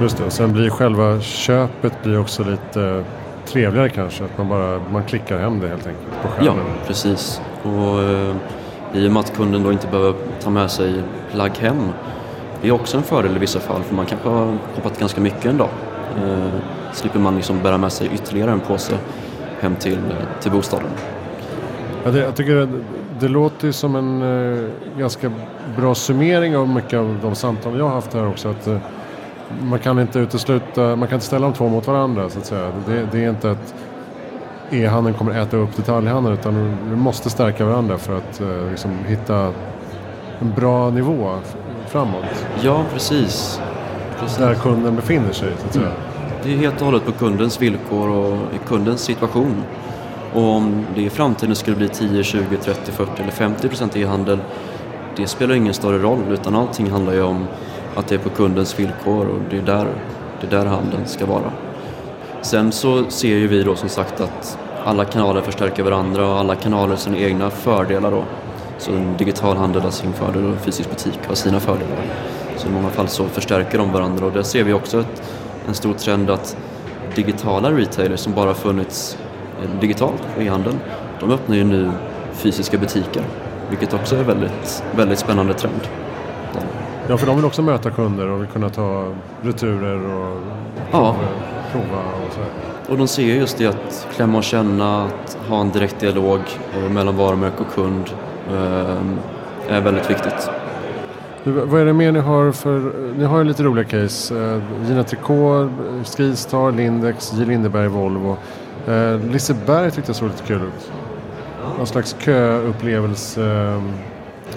Just 0.00 0.18
det, 0.18 0.24
och 0.24 0.32
sen 0.32 0.52
blir 0.52 0.70
själva 0.70 1.20
köpet 1.20 2.02
blir 2.02 2.20
också 2.20 2.44
lite 2.44 3.04
trevligare 3.46 3.88
kanske. 3.88 4.24
Att 4.24 4.38
man 4.38 4.48
bara 4.48 4.80
man 4.92 5.04
klickar 5.04 5.38
hem 5.38 5.60
det 5.60 5.68
helt 5.68 5.86
enkelt 5.86 6.22
på 6.22 6.28
skärmen. 6.28 6.46
Ja, 6.46 6.86
precis. 6.86 7.40
Och, 7.62 8.02
eh, 8.02 8.36
i 8.94 9.08
och 9.08 9.12
med 9.12 9.20
att 9.20 9.36
kunden 9.36 9.62
då 9.62 9.72
inte 9.72 9.86
behöver 9.86 10.14
ta 10.42 10.50
med 10.50 10.70
sig 10.70 11.02
plagg 11.32 11.58
hem. 11.58 11.88
Det 12.62 12.68
är 12.68 12.72
också 12.72 12.96
en 12.96 13.02
fördel 13.02 13.36
i 13.36 13.38
vissa 13.38 13.60
fall 13.60 13.82
för 13.82 13.94
man 13.94 14.06
kanske 14.06 14.28
har 14.28 14.56
hoppat 14.74 15.00
ganska 15.00 15.20
mycket 15.20 15.44
en 15.44 15.58
dag. 15.58 15.70
Eh, 16.16 16.48
slipper 16.92 17.18
man 17.18 17.36
liksom 17.36 17.62
bära 17.62 17.78
med 17.78 17.92
sig 17.92 18.10
ytterligare 18.14 18.50
en 18.50 18.60
påse 18.60 18.98
hem 19.60 19.76
till, 19.76 19.98
eh, 19.98 20.40
till 20.40 20.50
bostaden. 20.50 20.90
Ja, 22.04 22.10
det, 22.10 22.18
jag 22.18 22.36
tycker 22.36 22.54
det, 22.54 22.68
det 23.20 23.28
låter 23.28 23.72
som 23.72 23.96
en 23.96 24.22
eh, 24.22 24.70
ganska 24.98 25.32
bra 25.76 25.94
summering 25.94 26.56
av 26.56 26.68
mycket 26.68 26.98
av 26.98 27.18
de 27.22 27.34
samtal 27.34 27.78
jag 27.78 27.84
har 27.84 27.94
haft 27.94 28.14
här 28.14 28.28
också. 28.28 28.48
Att, 28.48 28.66
eh, 28.66 28.78
man 29.62 29.78
kan 29.78 29.98
inte 29.98 30.18
utesluta, 30.18 30.96
man 30.96 31.08
kan 31.08 31.16
inte 31.16 31.26
ställa 31.26 31.46
de 31.46 31.54
två 31.54 31.68
mot 31.68 31.86
varandra 31.86 32.28
så 32.28 32.38
att 32.38 32.46
säga. 32.46 32.72
Det, 32.86 33.08
det 33.12 33.24
är 33.24 33.30
inte 33.30 33.50
ett 33.50 33.74
e-handeln 34.70 35.16
kommer 35.16 35.40
äta 35.40 35.56
upp 35.56 35.76
detaljhandeln 35.76 36.38
utan 36.38 36.76
vi 36.90 36.96
måste 36.96 37.30
stärka 37.30 37.64
varandra 37.64 37.98
för 37.98 38.16
att 38.16 38.40
eh, 38.40 38.70
liksom, 38.70 38.90
hitta 39.06 39.52
en 40.40 40.52
bra 40.56 40.90
nivå 40.90 41.34
framåt. 41.86 42.46
Ja, 42.62 42.84
precis. 42.92 43.60
precis. 44.20 44.38
Där 44.38 44.54
kunden 44.54 44.96
befinner 44.96 45.32
sig. 45.32 45.52
Så 45.58 45.66
att 45.66 45.74
säga. 45.74 45.86
Mm. 45.86 45.98
Det 46.42 46.52
är 46.52 46.56
helt 46.56 46.80
och 46.80 46.86
hållet 46.86 47.06
på 47.06 47.12
kundens 47.12 47.62
villkor 47.62 48.08
och 48.08 48.36
i 48.36 48.58
kundens 48.68 49.00
situation. 49.00 49.62
Och 50.34 50.42
om 50.42 50.86
det 50.94 51.02
i 51.02 51.10
framtiden 51.10 51.56
skulle 51.56 51.76
bli 51.76 51.88
10, 51.88 52.22
20, 52.24 52.56
30, 52.56 52.92
40 52.92 53.22
eller 53.22 53.32
50 53.32 53.68
procent 53.68 53.96
e-handel 53.96 54.38
det 55.18 55.26
spelar 55.26 55.54
ingen 55.54 55.74
större 55.74 55.98
roll 55.98 56.22
utan 56.30 56.54
allting 56.54 56.90
handlar 56.90 57.12
ju 57.12 57.22
om 57.22 57.46
att 57.94 58.08
det 58.08 58.14
är 58.14 58.18
på 58.18 58.28
kundens 58.28 58.78
villkor 58.78 59.26
och 59.26 59.38
det 59.50 59.56
är 59.58 59.62
där, 59.62 59.86
det 60.40 60.46
är 60.46 60.50
där 60.50 60.66
handeln 60.66 61.06
ska 61.06 61.26
vara. 61.26 61.52
Sen 62.42 62.72
så 62.72 63.10
ser 63.10 63.36
ju 63.36 63.46
vi 63.46 63.62
då 63.62 63.76
som 63.76 63.88
sagt 63.88 64.20
att 64.20 64.58
alla 64.84 65.04
kanaler 65.04 65.40
förstärker 65.40 65.82
varandra 65.82 66.28
och 66.28 66.38
alla 66.38 66.54
kanaler 66.54 66.88
har 66.88 66.96
sina 66.96 67.18
egna 67.18 67.50
fördelar 67.50 68.10
då. 68.10 68.24
Så 68.78 68.92
en 68.92 69.16
digital 69.16 69.56
handel 69.56 69.82
har 69.82 69.90
sin 69.90 70.12
fördel 70.12 70.44
och 70.44 70.50
en 70.50 70.58
fysisk 70.58 70.90
butik 70.90 71.18
har 71.28 71.34
sina 71.34 71.60
fördelar. 71.60 71.96
Så 72.56 72.68
i 72.68 72.70
många 72.70 72.88
fall 72.88 73.08
så 73.08 73.24
förstärker 73.24 73.78
de 73.78 73.92
varandra 73.92 74.26
och 74.26 74.32
där 74.32 74.42
ser 74.42 74.64
vi 74.64 74.72
också 74.72 75.00
ett, 75.00 75.22
en 75.68 75.74
stor 75.74 75.94
trend 75.94 76.30
att 76.30 76.56
digitala 77.14 77.70
retailers 77.70 78.20
som 78.20 78.34
bara 78.34 78.54
funnits 78.54 79.18
eh, 79.62 79.80
digitalt 79.80 80.22
i 80.38 80.48
handeln, 80.48 80.78
de 81.20 81.30
öppnar 81.30 81.56
ju 81.56 81.64
nu 81.64 81.90
fysiska 82.32 82.78
butiker. 82.78 83.22
Vilket 83.70 83.94
också 83.94 84.16
är 84.16 84.22
väldigt, 84.22 84.84
väldigt 84.96 85.18
spännande 85.18 85.54
trend. 85.54 85.80
Ja, 87.08 87.16
för 87.16 87.26
de 87.26 87.36
vill 87.36 87.44
också 87.44 87.62
möta 87.62 87.90
kunder 87.90 88.28
och 88.28 88.40
vill 88.40 88.48
kunna 88.48 88.68
ta 88.68 89.14
returer 89.42 90.14
och 90.14 90.40
ja. 90.90 91.16
Prova 91.72 92.02
och 92.26 92.32
så. 92.32 92.40
Och 92.88 92.98
de 92.98 93.08
ser 93.08 93.22
just 93.22 93.58
det 93.58 93.66
att 93.66 94.08
klämma 94.16 94.38
och 94.38 94.44
känna, 94.44 95.04
att 95.04 95.38
ha 95.48 95.60
en 95.60 95.70
direkt 95.70 96.00
dialog 96.00 96.40
eh, 96.76 96.90
mellan 96.90 97.16
varumärke 97.16 97.62
och 97.62 97.74
kund 97.74 98.10
eh, 98.50 99.76
är 99.76 99.80
väldigt 99.80 100.10
viktigt. 100.10 100.50
Vad 101.44 101.80
är 101.80 101.84
det 101.84 101.92
mer 101.92 102.12
ni 102.12 102.18
har 102.18 102.52
för, 102.52 102.92
ni 103.18 103.24
har 103.24 103.38
ju 103.38 103.44
lite 103.44 103.62
roliga 103.62 103.84
case. 103.84 104.34
Eh, 104.34 104.62
Gina 104.88 105.04
Tricot, 105.04 105.70
Skistar, 106.04 106.72
Lindex, 106.72 107.32
J. 107.32 107.44
Lindeberg, 107.44 107.88
Volvo. 107.88 108.36
Liseberg 109.32 109.90
tyckte 109.90 110.08
jag 110.08 110.16
såg 110.16 110.28
lite 110.28 110.42
kul 110.42 110.56
ut. 110.62 110.92
Någon 111.78 111.86
slags 111.86 112.16
köupplevelse. 112.18 113.80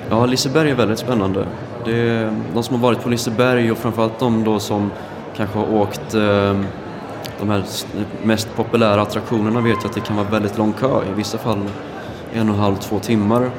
Ja, 0.09 0.25
Liseberg 0.25 0.71
är 0.71 0.75
väldigt 0.75 0.99
spännande. 0.99 1.45
Det 1.85 2.09
är 2.09 2.33
de 2.53 2.63
som 2.63 2.75
har 2.75 2.83
varit 2.83 3.03
på 3.03 3.09
Liseberg 3.09 3.71
och 3.71 3.77
framförallt 3.77 4.19
de 4.19 4.43
då 4.43 4.59
som 4.59 4.91
kanske 5.35 5.59
har 5.59 5.73
åkt 5.73 6.15
de 7.41 7.49
här 7.49 7.63
mest 8.23 8.55
populära 8.55 9.01
attraktionerna 9.01 9.61
vet 9.61 9.77
jag 9.81 9.85
att 9.85 9.93
det 9.93 10.01
kan 10.01 10.15
vara 10.15 10.27
väldigt 10.27 10.57
lång 10.57 10.73
kö. 10.73 11.01
I 11.11 11.13
vissa 11.13 11.37
fall 11.37 11.57
en 12.33 12.49
och 12.49 12.55
en 12.55 12.61
halv, 12.61 12.75
två 12.75 12.99
timmar. 12.99 13.51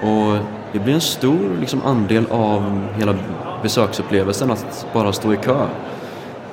Och 0.00 0.36
det 0.72 0.78
blir 0.78 0.94
en 0.94 1.00
stor 1.00 1.56
liksom, 1.60 1.82
andel 1.84 2.26
av 2.30 2.86
hela 2.96 3.14
besöksupplevelsen 3.62 4.50
att 4.50 4.86
bara 4.92 5.12
stå 5.12 5.32
i 5.32 5.36
kö. 5.36 5.66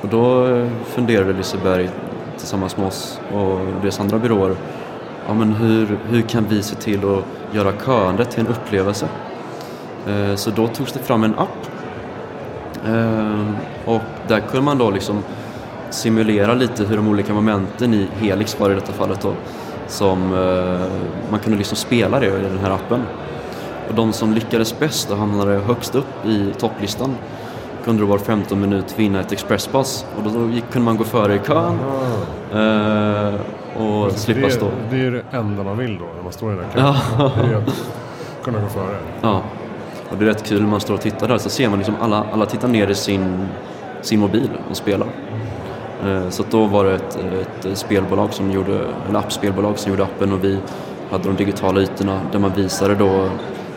Och 0.01 0.07
då 0.07 0.47
funderade 0.85 1.33
Liseberg 1.33 1.89
tillsammans 2.37 2.77
med 2.77 2.87
oss 2.87 3.19
och 3.33 3.59
deras 3.81 3.99
andra 3.99 4.19
byråer 4.19 4.55
ja, 5.29 5.33
men 5.33 5.53
hur, 5.53 5.99
hur 6.09 6.21
kan 6.21 6.45
vi 6.49 6.63
se 6.63 6.75
till 6.75 6.99
att 6.99 7.55
göra 7.55 7.73
köandet 7.85 8.31
till 8.31 8.39
en 8.39 8.47
upplevelse? 8.47 9.07
Eh, 10.07 10.35
så 10.35 10.49
då 10.49 10.67
togs 10.67 10.93
det 10.93 10.99
fram 10.99 11.23
en 11.23 11.35
app 11.35 11.69
eh, 12.85 13.49
och 13.85 14.01
där 14.27 14.39
kunde 14.39 14.61
man 14.61 14.77
då 14.77 14.91
liksom 14.91 15.23
simulera 15.89 16.53
lite 16.53 16.83
hur 16.83 16.95
de 16.95 17.07
olika 17.07 17.33
momenten 17.33 17.93
i 17.93 18.07
Helix 18.19 18.59
var 18.59 18.71
i 18.71 18.73
detta 18.73 18.93
fallet 18.93 19.21
då, 19.21 19.33
som 19.87 20.33
eh, 20.33 21.31
man 21.31 21.39
kunde 21.39 21.57
liksom 21.57 21.77
spela 21.77 22.19
det 22.19 22.25
i 22.25 22.29
den 22.29 22.59
här 22.59 22.71
appen. 22.71 23.01
Och 23.89 23.95
de 23.95 24.13
som 24.13 24.33
lyckades 24.33 24.79
bäst 24.79 25.11
och 25.11 25.17
hamnade 25.17 25.51
högst 25.51 25.95
upp 25.95 26.25
i 26.25 26.53
topplistan 26.57 27.15
kunde 27.83 28.01
då 28.03 28.07
var 28.07 28.17
15 28.17 28.61
minut 28.61 28.99
vinna 28.99 29.19
ett 29.19 29.31
expresspass 29.31 30.05
och 30.17 30.23
då, 30.23 30.39
då 30.39 30.49
gick, 30.49 30.71
kunde 30.71 30.85
man 30.85 30.97
gå 30.97 31.03
före 31.03 31.35
i 31.35 31.39
kön 31.39 31.79
eh, 32.53 33.39
och 33.77 34.05
alltså, 34.05 34.19
slippa 34.19 34.47
det, 34.47 34.51
stå. 34.51 34.67
Det 34.91 35.05
är 35.05 35.11
det 35.11 35.23
enda 35.31 35.63
man 35.63 35.77
vill 35.77 35.97
då 35.97 36.05
när 36.15 36.23
man 36.23 36.33
står 36.33 36.53
i 36.53 36.55
den 36.55 36.65
kön. 36.73 36.95
Ja. 37.17 37.31
Det 37.35 37.53
är 37.53 37.57
att 37.57 37.89
kunna 38.43 38.59
gå 38.59 38.67
före. 38.67 38.97
Ja. 39.21 39.41
Och 40.11 40.17
det 40.17 40.25
är 40.25 40.27
rätt 40.27 40.43
kul 40.47 40.61
när 40.61 40.69
man 40.69 40.79
står 40.79 40.93
och 40.93 41.01
tittar 41.01 41.27
där 41.27 41.37
så 41.37 41.49
ser 41.49 41.69
man 41.69 41.79
liksom 41.79 41.95
alla, 42.01 42.25
alla 42.33 42.45
tittar 42.45 42.67
ner 42.67 42.87
i 42.87 42.95
sin, 42.95 43.47
sin 44.01 44.19
mobil 44.19 44.49
och 44.69 44.77
spelar. 44.77 45.07
Eh, 46.03 46.29
så 46.29 46.43
då 46.51 46.65
var 46.65 46.85
det 46.85 46.95
ett, 46.95 47.17
ett 47.65 47.77
spelbolag 47.77 48.33
som 48.33 48.51
gjorde, 48.51 48.81
en 49.09 49.15
appspelbolag 49.15 49.79
som 49.79 49.91
gjorde 49.91 50.03
appen 50.03 50.33
och 50.33 50.43
vi 50.43 50.59
hade 51.11 51.23
de 51.23 51.35
digitala 51.35 51.81
ytorna 51.81 52.21
där 52.31 52.39
man 52.39 52.51
visade 52.53 52.95
då 52.95 53.29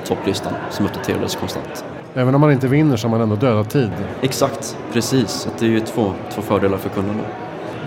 topplistan 0.06 0.52
som 0.70 0.86
uppdaterades 0.86 1.36
konstant. 1.36 1.84
Även 2.14 2.34
om 2.34 2.40
man 2.40 2.52
inte 2.52 2.68
vinner 2.68 2.96
så 2.96 3.08
har 3.08 3.10
man 3.10 3.20
ändå 3.20 3.36
dödat 3.36 3.70
tid? 3.70 3.90
Exakt, 4.20 4.76
precis. 4.92 5.30
Så 5.30 5.48
det 5.58 5.64
är 5.64 5.70
ju 5.70 5.80
två, 5.80 6.12
två 6.34 6.42
fördelar 6.42 6.78
för 6.78 6.88
kunderna. 6.88 7.22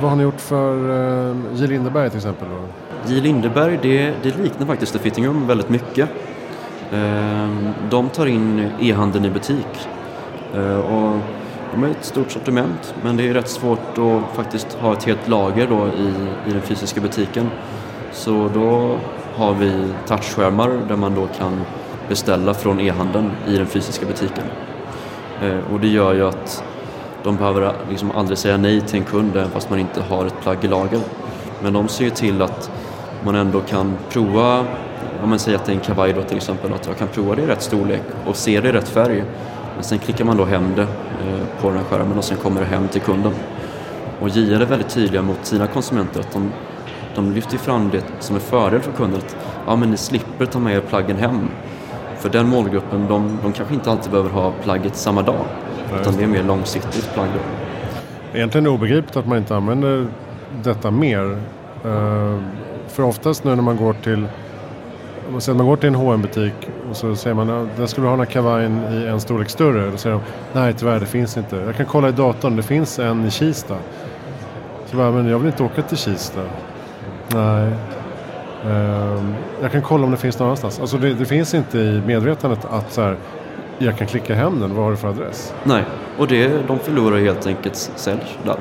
Vad 0.02 0.10
har 0.10 0.18
ni 0.18 0.24
gjort 0.24 0.42
för 0.42 0.76
uh, 0.76 1.36
J. 1.54 1.68
Lindeberg 1.68 2.10
till 2.10 2.18
exempel? 2.18 2.48
Då? 2.50 3.14
J. 3.14 3.22
Lindeberg, 3.22 3.80
det, 3.82 4.14
det 4.24 4.38
liknar 4.38 4.68
faktiskt 4.68 4.94
The 4.94 5.00
Fitting 5.00 5.28
Room 5.28 5.48
väldigt 5.48 5.70
mycket. 5.70 6.10
Uh, 6.94 7.70
de 7.90 8.10
tar 8.10 8.26
in 8.26 8.70
e-handeln 8.82 9.26
i 9.26 9.30
butik. 9.30 9.88
Uh, 10.56 10.78
och 10.78 11.20
de 11.76 11.84
har 11.84 11.90
ett 11.90 12.06
stort 12.06 12.32
sortiment 12.32 12.96
men 13.04 13.18
det 13.18 13.30
är 13.30 13.34
rätt 13.34 13.50
svårt 13.50 13.98
att 13.98 14.36
faktiskt 14.36 14.74
ha 14.74 14.94
ett 14.94 15.04
helt 15.04 15.28
lager 15.28 15.68
då 15.68 15.88
i, 15.88 16.14
i 16.50 16.54
den 16.54 16.62
fysiska 16.62 17.02
butiken. 17.02 17.50
Så 18.12 18.50
då 18.54 18.98
har 19.36 19.54
vi 19.54 19.88
touchskärmar 20.08 20.70
där 20.88 20.96
man 20.96 21.16
då 21.16 21.28
kan 21.38 21.62
beställa 22.10 22.54
från 22.54 22.80
e-handeln 22.80 23.32
i 23.48 23.58
den 23.58 23.66
fysiska 23.66 24.06
butiken. 24.06 24.44
Eh, 25.42 25.74
och 25.74 25.80
det 25.80 25.88
gör 25.88 26.14
ju 26.14 26.28
att 26.28 26.64
de 27.24 27.36
behöver 27.36 27.74
liksom 27.90 28.12
aldrig 28.12 28.38
säga 28.38 28.58
nej 28.58 28.82
till 28.82 29.00
en 29.00 29.06
kund 29.06 29.36
även 29.36 29.50
fast 29.50 29.70
man 29.70 29.80
inte 29.80 30.02
har 30.02 30.26
ett 30.26 30.42
plagg 30.42 30.58
i 30.64 30.68
lager. 30.68 31.00
Men 31.64 31.74
de 31.74 31.88
ser 31.88 32.04
ju 32.04 32.10
till 32.10 32.42
att 32.42 32.72
man 33.26 33.36
ändå 33.36 33.62
kan 33.62 33.94
prova, 34.10 34.66
om 35.24 35.30
man 35.30 35.40
säger 35.40 35.58
att 35.58 35.66
det 35.66 35.72
är 35.72 35.76
en 35.76 35.82
kavaj 35.82 36.14
då 36.14 36.22
till 36.22 36.38
exempel, 36.38 36.74
att 36.74 36.88
jag 36.88 36.98
kan 36.98 37.08
prova 37.08 37.36
det 37.36 37.42
i 37.42 37.46
rätt 37.46 37.62
storlek 37.62 38.02
och 38.26 38.36
se 38.36 38.62
det 38.62 38.70
i 38.70 38.72
rätt 38.72 38.90
färg. 38.90 39.24
Men 39.76 39.84
sen 39.84 40.00
klickar 40.00 40.26
man 40.26 40.38
då 40.38 40.46
hem 40.46 40.76
det 40.76 40.82
eh, 40.82 41.62
på 41.62 41.70
den 41.70 41.78
här 41.78 41.86
skärmen 41.86 42.18
och 42.18 42.24
sen 42.24 42.38
kommer 42.38 42.62
det 42.62 42.68
hem 42.68 42.88
till 42.88 43.02
kunden. 43.02 43.34
Och 44.20 44.30
JL 44.30 44.62
är 44.62 44.66
väldigt 44.66 44.90
tydliga 44.90 45.22
mot 45.22 45.46
sina 45.46 45.68
konsumenter 45.68 46.20
att 46.20 46.32
de, 46.34 46.52
de 47.16 47.32
lyfter 47.32 47.58
fram 47.58 47.90
det 47.92 48.04
som 48.20 48.36
en 48.36 48.42
fördel 48.42 48.82
för 48.82 48.92
kunden. 48.92 49.20
Att, 49.20 49.36
ja, 49.68 49.76
men 49.76 49.92
ni 49.92 49.98
slipper 49.98 50.46
ta 50.46 50.60
med 50.60 50.76
er 50.76 50.82
plaggen 50.82 51.18
hem. 51.18 51.50
För 52.18 52.30
den 52.30 52.48
målgruppen, 52.50 53.08
de, 53.08 53.38
de 53.44 53.54
kanske 53.54 53.74
inte 53.74 53.92
alltid 53.92 54.12
behöver 54.12 54.30
ha 54.30 54.54
plagget 54.64 54.96
samma 54.96 55.22
dag. 55.22 55.46
Nej, 55.92 56.02
Utan 56.02 56.18
det 56.18 56.24
är 56.24 56.28
mer 56.28 56.44
långsiktigt 56.44 57.14
plagg 57.14 57.28
då. 57.34 57.40
Egentligen 58.38 58.68
obegripligt 58.68 59.18
att 59.18 59.28
man 59.28 59.38
inte 59.38 59.56
använder 59.56 60.08
detta 60.64 60.92
mer. 60.92 61.38
Eh, 61.86 62.40
för 62.88 63.04
oftast 63.04 63.44
nu 63.44 63.56
när 63.56 63.64
man 63.64 63.78
går 63.78 63.94
till 63.94 64.28
om 65.28 65.34
man, 65.48 65.58
man 65.58 65.66
går 65.66 65.76
till 65.76 65.88
en 65.88 65.96
hm 65.96 66.22
butik 66.22 66.70
och 66.90 66.96
så 66.96 67.16
säger 67.16 67.34
man 67.34 67.50
att 67.50 67.78
den 67.78 67.88
du 68.02 68.02
ha 68.02 68.10
den 68.10 68.20
här 68.20 68.26
kavajen 68.26 68.82
i 68.94 69.08
en 69.08 69.20
storlek 69.20 69.50
större. 69.50 69.92
Då 69.92 69.98
säger 69.98 70.16
de 70.16 70.22
nej 70.54 70.74
tyvärr 70.74 71.00
det 71.00 71.06
finns 71.06 71.38
inte. 71.38 71.56
Jag 71.56 71.76
kan 71.76 71.86
kolla 71.86 72.10
i 72.10 72.12
datorn, 72.12 72.56
det 72.56 72.64
finns 72.64 73.00
en 73.00 73.26
i 73.26 73.32
Kista. 73.32 73.76
Så 74.86 74.98
bara, 74.98 75.12
men 75.12 75.28
jag 75.28 75.40
vill 75.40 75.48
inte 75.48 75.64
åka 75.64 75.82
till 75.82 75.98
Kista. 75.98 76.42
Nej. 77.34 77.72
Um, 78.66 79.36
jag 79.62 79.72
kan 79.72 79.82
kolla 79.82 80.06
om 80.06 80.12
det 80.12 80.18
finns 80.18 80.40
någon 80.40 80.46
annanstans. 80.46 80.80
Alltså 80.80 80.98
det, 80.98 81.14
det 81.14 81.26
finns 81.26 81.54
inte 81.54 81.78
i 81.78 82.02
medvetandet 82.06 82.66
att 82.66 82.94
så 82.94 83.02
här, 83.02 83.18
jag 83.78 83.98
kan 83.98 84.08
klicka 84.08 84.36
hem 84.36 84.60
den, 84.60 84.76
vad 84.76 84.84
har 84.84 84.92
du 84.92 84.98
för 84.98 85.08
adress? 85.08 85.54
Nej, 85.64 85.84
och 86.18 86.28
det, 86.28 86.68
de 86.68 86.80
förlorar 86.80 87.18
helt 87.18 87.48
enkelt 87.48 87.76
sälj 87.76 88.38
där. 88.44 88.58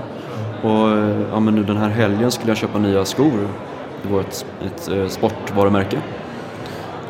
Och 0.63 0.89
ja, 1.33 1.41
men 1.41 1.67
den 1.67 1.77
här 1.77 1.89
helgen 1.89 2.31
skulle 2.31 2.51
jag 2.51 2.57
köpa 2.57 2.79
nya 2.79 3.05
skor. 3.05 3.49
Det 4.03 4.13
var 4.13 4.21
ett, 4.21 4.47
ett, 4.67 4.89
ett 4.89 5.13
sportvarumärke. 5.13 5.99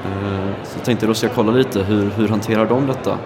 Eh, 0.04 0.64
så 0.64 0.78
jag 0.78 0.84
tänkte 0.84 1.06
då 1.06 1.14
ska 1.14 1.26
jag 1.26 1.34
kolla 1.34 1.52
lite, 1.52 1.82
hur, 1.82 2.10
hur 2.10 2.28
hanterar 2.28 2.66
de 2.66 2.86
detta? 2.86 3.18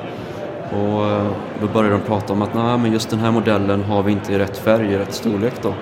Och 0.70 1.06
eh, 1.06 1.26
då 1.61 1.66
började 1.66 1.94
de 1.94 2.00
prata 2.00 2.32
om 2.32 2.42
att 2.42 2.54
nej, 2.54 2.78
men 2.78 2.92
just 2.92 3.11
den 3.11 3.18
här 3.18 3.30
modellen 3.30 3.85
har 3.85 4.02
vi 4.02 4.12
inte 4.12 4.32
i 4.32 4.38
rätt 4.38 4.58
färg, 4.58 4.92
i 4.92 4.99
rätt 4.99 5.14
storlek 5.14 5.54
då. 5.62 5.75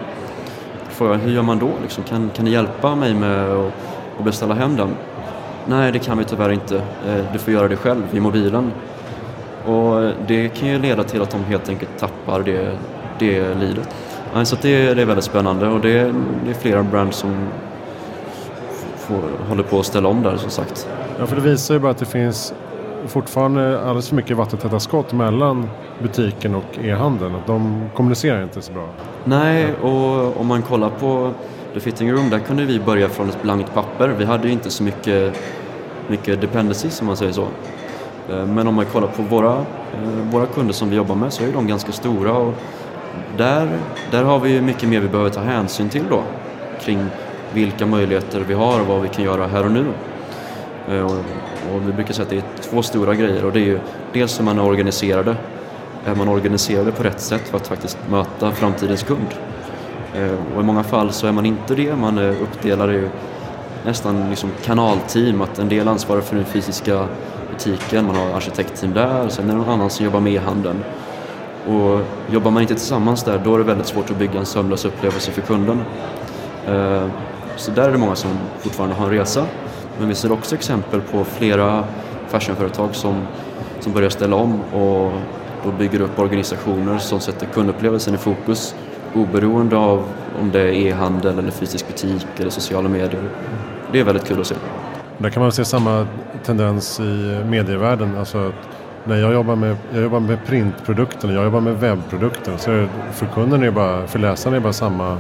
Får 0.89 1.11
jag, 1.11 1.19
hur 1.19 1.33
gör 1.33 1.43
man 1.43 1.59
då? 1.59 1.71
Liksom, 1.83 2.05
kan, 2.05 2.31
kan 2.35 2.45
ni 2.45 2.51
hjälpa 2.51 2.95
mig 2.95 3.15
med 3.15 3.51
att, 3.51 3.73
att 4.19 4.25
beställa 4.25 4.55
hem 4.55 4.77
den? 4.77 4.89
Nej, 5.67 5.93
det 5.93 5.99
kan 5.99 6.19
vi 6.19 6.25
tyvärr 6.25 6.53
inte. 6.53 6.77
Eh, 6.77 7.25
du 7.33 7.39
får 7.39 7.53
göra 7.53 7.69
det 7.69 7.77
själv 7.77 8.03
i 8.13 8.21
mobilen. 8.21 8.73
Och 9.65 10.13
det 10.27 10.49
kan 10.49 10.69
ju 10.69 10.79
leda 10.79 11.05
till 11.05 11.23
att 11.23 11.31
de 11.31 11.45
helt 11.45 11.69
enkelt 11.69 11.99
tappar 11.99 12.41
det, 12.41 12.79
det 13.19 13.55
lidet. 13.55 13.89
Så 14.45 14.57
det, 14.63 14.95
det 14.95 15.03
är 15.03 15.07
väldigt 15.07 15.25
spännande 15.25 15.69
och 15.69 15.81
det, 15.81 16.15
det 16.45 16.51
är 16.51 16.55
flera 16.55 16.83
brands 16.83 17.17
som 17.17 17.49
får, 19.07 19.49
håller 19.49 19.63
på 19.63 19.81
att 19.81 19.87
ställa 19.87 20.09
om 20.09 20.23
där 20.23 20.37
som 20.37 20.51
sagt. 20.51 20.89
Ja, 21.19 21.27
för 21.27 21.37
det 21.37 21.43
visar 21.43 21.75
ju 21.75 21.81
bara 21.81 21.91
att 21.91 21.99
det 21.99 22.07
finns 22.07 22.55
fortfarande 23.07 23.81
alldeles 23.81 24.09
för 24.09 24.17
mycket 24.17 24.37
vattentäta 24.37 24.81
skott 24.81 25.13
mellan 25.13 25.69
butiken 26.03 26.55
och 26.55 26.79
e-handeln. 26.83 27.35
De 27.47 27.91
kommunicerar 27.95 28.43
inte 28.43 28.63
så 28.63 28.73
bra. 28.73 28.89
Nej, 29.25 29.75
och 29.83 30.41
om 30.41 30.47
man 30.47 30.63
kollar 30.63 30.91
på 30.91 31.31
The 31.75 31.81
Fitting 31.81 32.13
Room, 32.13 32.31
där 32.31 32.39
kunde 32.39 32.65
vi 32.65 32.81
börja 32.81 33.09
från 33.09 33.29
ett 33.29 33.43
blankt 33.43 33.75
papper. 33.75 34.09
Vi 34.09 34.25
hade 34.25 34.47
ju 34.47 34.53
inte 34.53 34.71
så 34.71 34.83
mycket, 34.83 35.41
mycket 36.09 36.41
dependencies 36.41 37.01
om 37.01 37.07
man 37.07 37.17
säger 37.17 37.33
så. 37.33 37.49
Eh, 38.31 38.47
men 38.47 38.69
om 38.69 38.75
man 38.75 38.85
kollar 38.85 39.09
på 39.09 39.23
våra, 39.23 39.53
eh, 39.53 40.33
våra 40.33 40.47
kunder 40.47 40.75
som 40.75 40.91
vi 40.91 40.97
jobbar 40.97 41.15
med 41.15 41.33
så 41.33 41.45
är 41.45 41.53
de 41.53 41.67
ganska 41.67 41.93
stora 41.93 42.33
och 42.33 42.55
där, 43.37 43.79
där 44.11 44.25
har 44.25 44.39
vi 44.39 44.61
mycket 44.61 44.89
mer 44.89 45.01
vi 45.01 45.09
behöver 45.09 45.31
ta 45.31 45.41
hänsyn 45.41 45.89
till 45.89 46.05
då 46.11 46.23
kring 46.81 47.07
vilka 47.57 47.87
möjligheter 47.87 48.41
vi 48.49 48.55
har 48.55 48.81
och 48.81 48.87
vad 48.87 49.03
vi 49.03 49.09
kan 49.09 49.25
göra 49.25 49.47
här 49.47 49.65
och 49.65 49.71
nu. 49.71 49.87
Eh, 50.89 51.05
och, 51.05 51.83
vi 51.87 51.93
brukar 51.93 52.15
säga 52.15 52.23
att 52.25 52.31
det 52.31 52.37
är 52.37 52.63
två 52.71 52.83
stora 52.83 53.15
grejer 53.15 53.45
och 53.45 53.53
det 53.53 53.61
är 53.61 53.65
ju 53.65 53.79
dels 54.13 54.41
hur 54.41 54.45
man 54.45 54.59
är 54.59 54.65
organiserade. 54.65 55.37
Är 56.05 56.15
man 56.15 56.29
organiserade 56.29 56.93
på 56.93 57.03
rätt 57.03 57.21
sätt 57.21 57.49
för 57.49 57.57
att 57.57 57.67
faktiskt 57.67 57.99
möta 58.11 58.51
framtidens 58.51 59.03
kund? 59.03 59.27
Eh, 60.15 60.55
och 60.55 60.63
i 60.63 60.65
många 60.65 60.83
fall 60.83 61.13
så 61.13 61.27
är 61.27 61.33
man 61.33 61.47
inte 61.47 61.75
det, 61.75 61.97
man 61.97 62.19
eh, 62.19 62.25
är 62.25 62.31
uppdelad 62.31 62.95
i 62.95 63.09
nästan 63.85 64.31
liksom 64.31 64.51
kanalteam, 64.65 65.41
att 65.41 65.59
en 65.59 65.69
del 65.69 65.89
ansvarar 65.89 66.21
för 66.21 66.37
den 66.37 66.45
fysiska 66.45 67.09
butiken, 67.53 68.07
man 68.07 68.17
har 68.17 68.31
arkitektteam 68.31 68.93
där, 68.93 69.25
och 69.25 69.33
sen 69.33 69.45
är 69.45 69.53
det 69.53 69.59
någon 69.59 69.69
annan 69.69 69.91
som 69.91 70.05
jobbar 70.05 70.21
med 70.21 70.33
e-handeln. 70.33 70.85
Och 71.69 72.01
jobbar 72.31 72.51
man 72.51 72.63
inte 72.63 72.75
tillsammans 72.75 73.25
där, 73.25 73.41
då 73.45 73.55
är 73.55 73.59
det 73.59 73.65
väldigt 73.65 73.87
svårt 73.87 74.11
att 74.11 74.19
bygga 74.19 74.39
en 74.39 74.47
sömlös 74.47 74.85
upplevelse 74.85 75.33
för 75.33 75.43
kunden. 75.43 75.81
Så 77.57 77.71
där 77.71 77.89
är 77.89 77.93
det 77.93 77.99
många 77.99 78.15
som 78.15 78.31
fortfarande 78.59 78.95
har 78.95 79.07
en 79.07 79.13
resa. 79.13 79.47
Men 79.99 80.09
vi 80.09 80.15
ser 80.15 80.33
också 80.33 80.55
exempel 80.55 81.01
på 81.01 81.25
flera 81.25 81.85
fashionföretag 82.29 82.95
som, 82.95 83.27
som 83.81 83.93
börjar 83.93 84.11
ställa 84.11 84.37
om 84.37 84.61
och 84.61 85.13
då 85.65 85.73
bygger 85.79 86.01
upp 86.01 86.19
organisationer 86.19 86.99
som 86.99 87.21
sätter 87.21 87.47
kundupplevelsen 87.47 88.15
i 88.15 88.19
fokus 88.19 88.75
oberoende 89.15 89.77
av 89.77 90.05
om 90.41 90.51
det 90.51 90.61
är 90.61 90.73
e-handel 90.73 91.39
eller 91.39 91.51
fysisk 91.51 91.89
butik 91.89 92.27
eller 92.39 92.51
sociala 92.51 92.89
medier. 92.89 93.23
Det 93.93 94.01
är 94.01 94.05
väldigt 94.05 94.29
kul 94.29 94.41
att 94.41 94.47
se. 94.47 94.55
Där 95.19 95.31
kan 95.31 95.43
man 95.43 95.53
se 95.53 95.65
samma 95.65 96.07
tendens 96.45 97.01
i 97.01 97.43
medievärlden. 97.49 98.19
Alltså 98.19 98.53
när 99.05 99.17
jag 99.17 99.33
jobbar 99.33 99.57
med, 99.57 99.77
jag 99.93 100.03
jobbar 100.03 100.21
med 100.21 100.47
printprodukter, 100.47 101.33
jag 101.33 101.45
jobbar 101.45 101.61
med 101.61 101.81
webbprodukter. 101.81 102.57
Så 102.57 102.71
är 102.71 102.89
för 103.13 103.27
kunden 103.27 103.63
är 103.63 103.71
bara, 103.71 104.07
för 104.07 104.19
läsaren 104.19 104.55
är 104.55 104.59
det 104.59 104.63
bara 104.63 104.73
samma, 104.73 105.19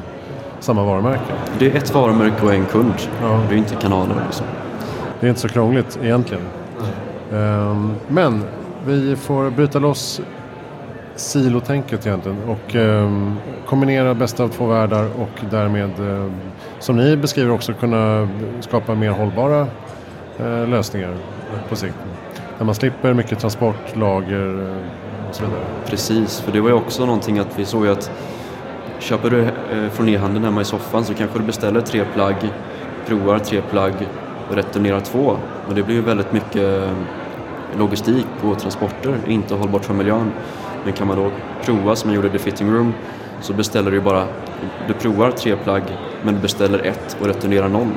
samma 0.60 0.84
varumärke. 0.84 1.32
Det 1.58 1.70
är 1.70 1.76
ett 1.76 1.94
varumärke 1.94 2.46
och 2.46 2.54
en 2.54 2.66
kund. 2.66 2.94
Ja. 3.22 3.40
Det 3.48 3.54
är 3.54 3.58
inte 3.58 3.74
kanaler. 3.74 4.14
Liksom. 4.26 4.46
Det 5.20 5.26
är 5.26 5.28
inte 5.28 5.40
så 5.40 5.48
krångligt 5.48 5.98
egentligen. 6.02 6.42
Um, 7.32 7.94
men 8.08 8.44
vi 8.86 9.16
får 9.16 9.50
bryta 9.50 9.78
loss 9.78 10.20
silotänket 11.16 12.06
egentligen 12.06 12.38
och 12.48 12.74
um, 12.74 13.36
kombinera 13.66 14.14
bästa 14.14 14.44
av 14.44 14.48
två 14.48 14.66
världar 14.66 15.08
och 15.18 15.50
därmed 15.50 16.00
um, 16.00 16.32
som 16.78 16.96
ni 16.96 17.16
beskriver 17.16 17.50
också 17.50 17.72
kunna 17.72 18.28
skapa 18.60 18.94
mer 18.94 19.10
hållbara 19.10 19.66
uh, 20.40 20.68
lösningar 20.68 21.14
på 21.68 21.76
sikt. 21.76 21.94
Där 22.58 22.64
man 22.64 22.74
slipper 22.74 23.14
mycket 23.14 23.38
transport, 23.38 23.96
lager 23.96 24.46
uh, 24.46 24.76
och 25.28 25.34
så 25.34 25.44
vidare. 25.44 25.60
Precis, 25.86 26.40
för 26.40 26.52
det 26.52 26.60
var 26.60 26.68
ju 26.68 26.74
också 26.74 27.06
någonting 27.06 27.38
att 27.38 27.58
vi 27.58 27.64
såg 27.64 27.86
att 27.86 28.10
köper 28.98 29.30
du 29.30 29.42
eh, 29.42 29.90
från 29.92 30.08
e-handeln 30.08 30.44
hemma 30.44 30.60
i 30.60 30.64
soffan 30.64 31.04
så 31.04 31.14
kanske 31.14 31.38
du 31.38 31.44
beställer 31.44 31.80
tre 31.80 32.04
plagg, 32.14 32.36
provar 33.06 33.38
tre 33.38 33.60
plagg 33.70 33.94
och 34.48 34.56
returnerar 34.56 35.00
två. 35.00 35.36
Men 35.66 35.76
det 35.76 35.82
blir 35.82 35.96
ju 35.96 36.02
väldigt 36.02 36.32
mycket 36.32 36.82
eh, 36.82 36.90
logistik 37.78 38.26
på 38.40 38.54
transporter, 38.54 39.18
inte 39.26 39.54
hållbart 39.54 39.84
för 39.84 39.94
miljön. 39.94 40.32
Men 40.84 40.92
kan 40.92 41.06
man 41.06 41.16
då 41.16 41.30
prova 41.64 41.96
som 41.96 42.10
jag 42.10 42.16
gjorde 42.16 42.28
i 42.28 42.30
The 42.30 42.38
Fitting 42.38 42.72
Room 42.72 42.94
så 43.40 43.52
beställer 43.52 43.90
du 43.90 44.00
bara, 44.00 44.26
du 44.88 44.94
provar 44.94 45.30
tre 45.30 45.56
plagg 45.56 45.82
men 46.22 46.34
du 46.34 46.40
beställer 46.40 46.78
ett 46.78 47.16
och 47.20 47.26
returnerar 47.26 47.68
noll. 47.68 47.90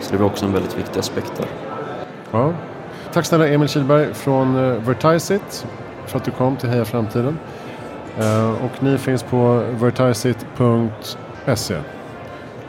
Så 0.00 0.12
det 0.12 0.18
var 0.18 0.26
också 0.26 0.46
en 0.46 0.52
väldigt 0.52 0.78
viktig 0.78 1.00
aspekt 1.00 1.32
där. 1.36 1.46
Ja. 2.30 2.52
Tack 3.12 3.26
snälla 3.26 3.48
Emil 3.48 3.68
Kilberg 3.68 4.14
från 4.14 4.56
eh, 4.56 4.78
Vertisit 4.78 5.66
för 6.06 6.18
att 6.18 6.24
du 6.24 6.30
kom 6.30 6.56
till 6.56 6.68
Heja 6.68 6.84
Framtiden. 6.84 7.38
Eh, 8.20 8.64
och 8.64 8.82
ni 8.82 8.98
finns 8.98 9.22
på 9.22 9.64
vertisit.se. 9.80 11.76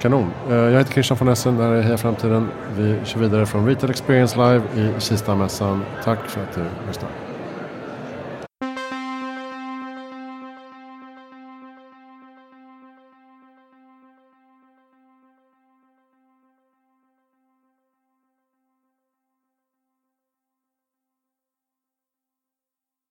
Kanon. 0.01 0.31
Eh, 0.49 0.55
jag 0.55 0.77
heter 0.77 0.93
Christian 0.93 1.17
von 1.17 1.27
Essen, 1.27 1.57
det 1.57 1.63
här 1.63 1.71
är 1.71 1.81
Heja 1.81 1.97
Framtiden. 1.97 2.49
Vi 2.77 2.99
kör 3.03 3.19
vidare 3.19 3.45
från 3.45 3.67
Retail 3.67 3.89
Experience 3.89 4.37
Live 4.37 4.63
i 4.75 4.93
Kista-mässan. 4.99 5.85
Tack 6.03 6.19
för 6.27 6.41
att 6.41 6.55
du 6.55 6.61
lyssnade. 6.87 7.22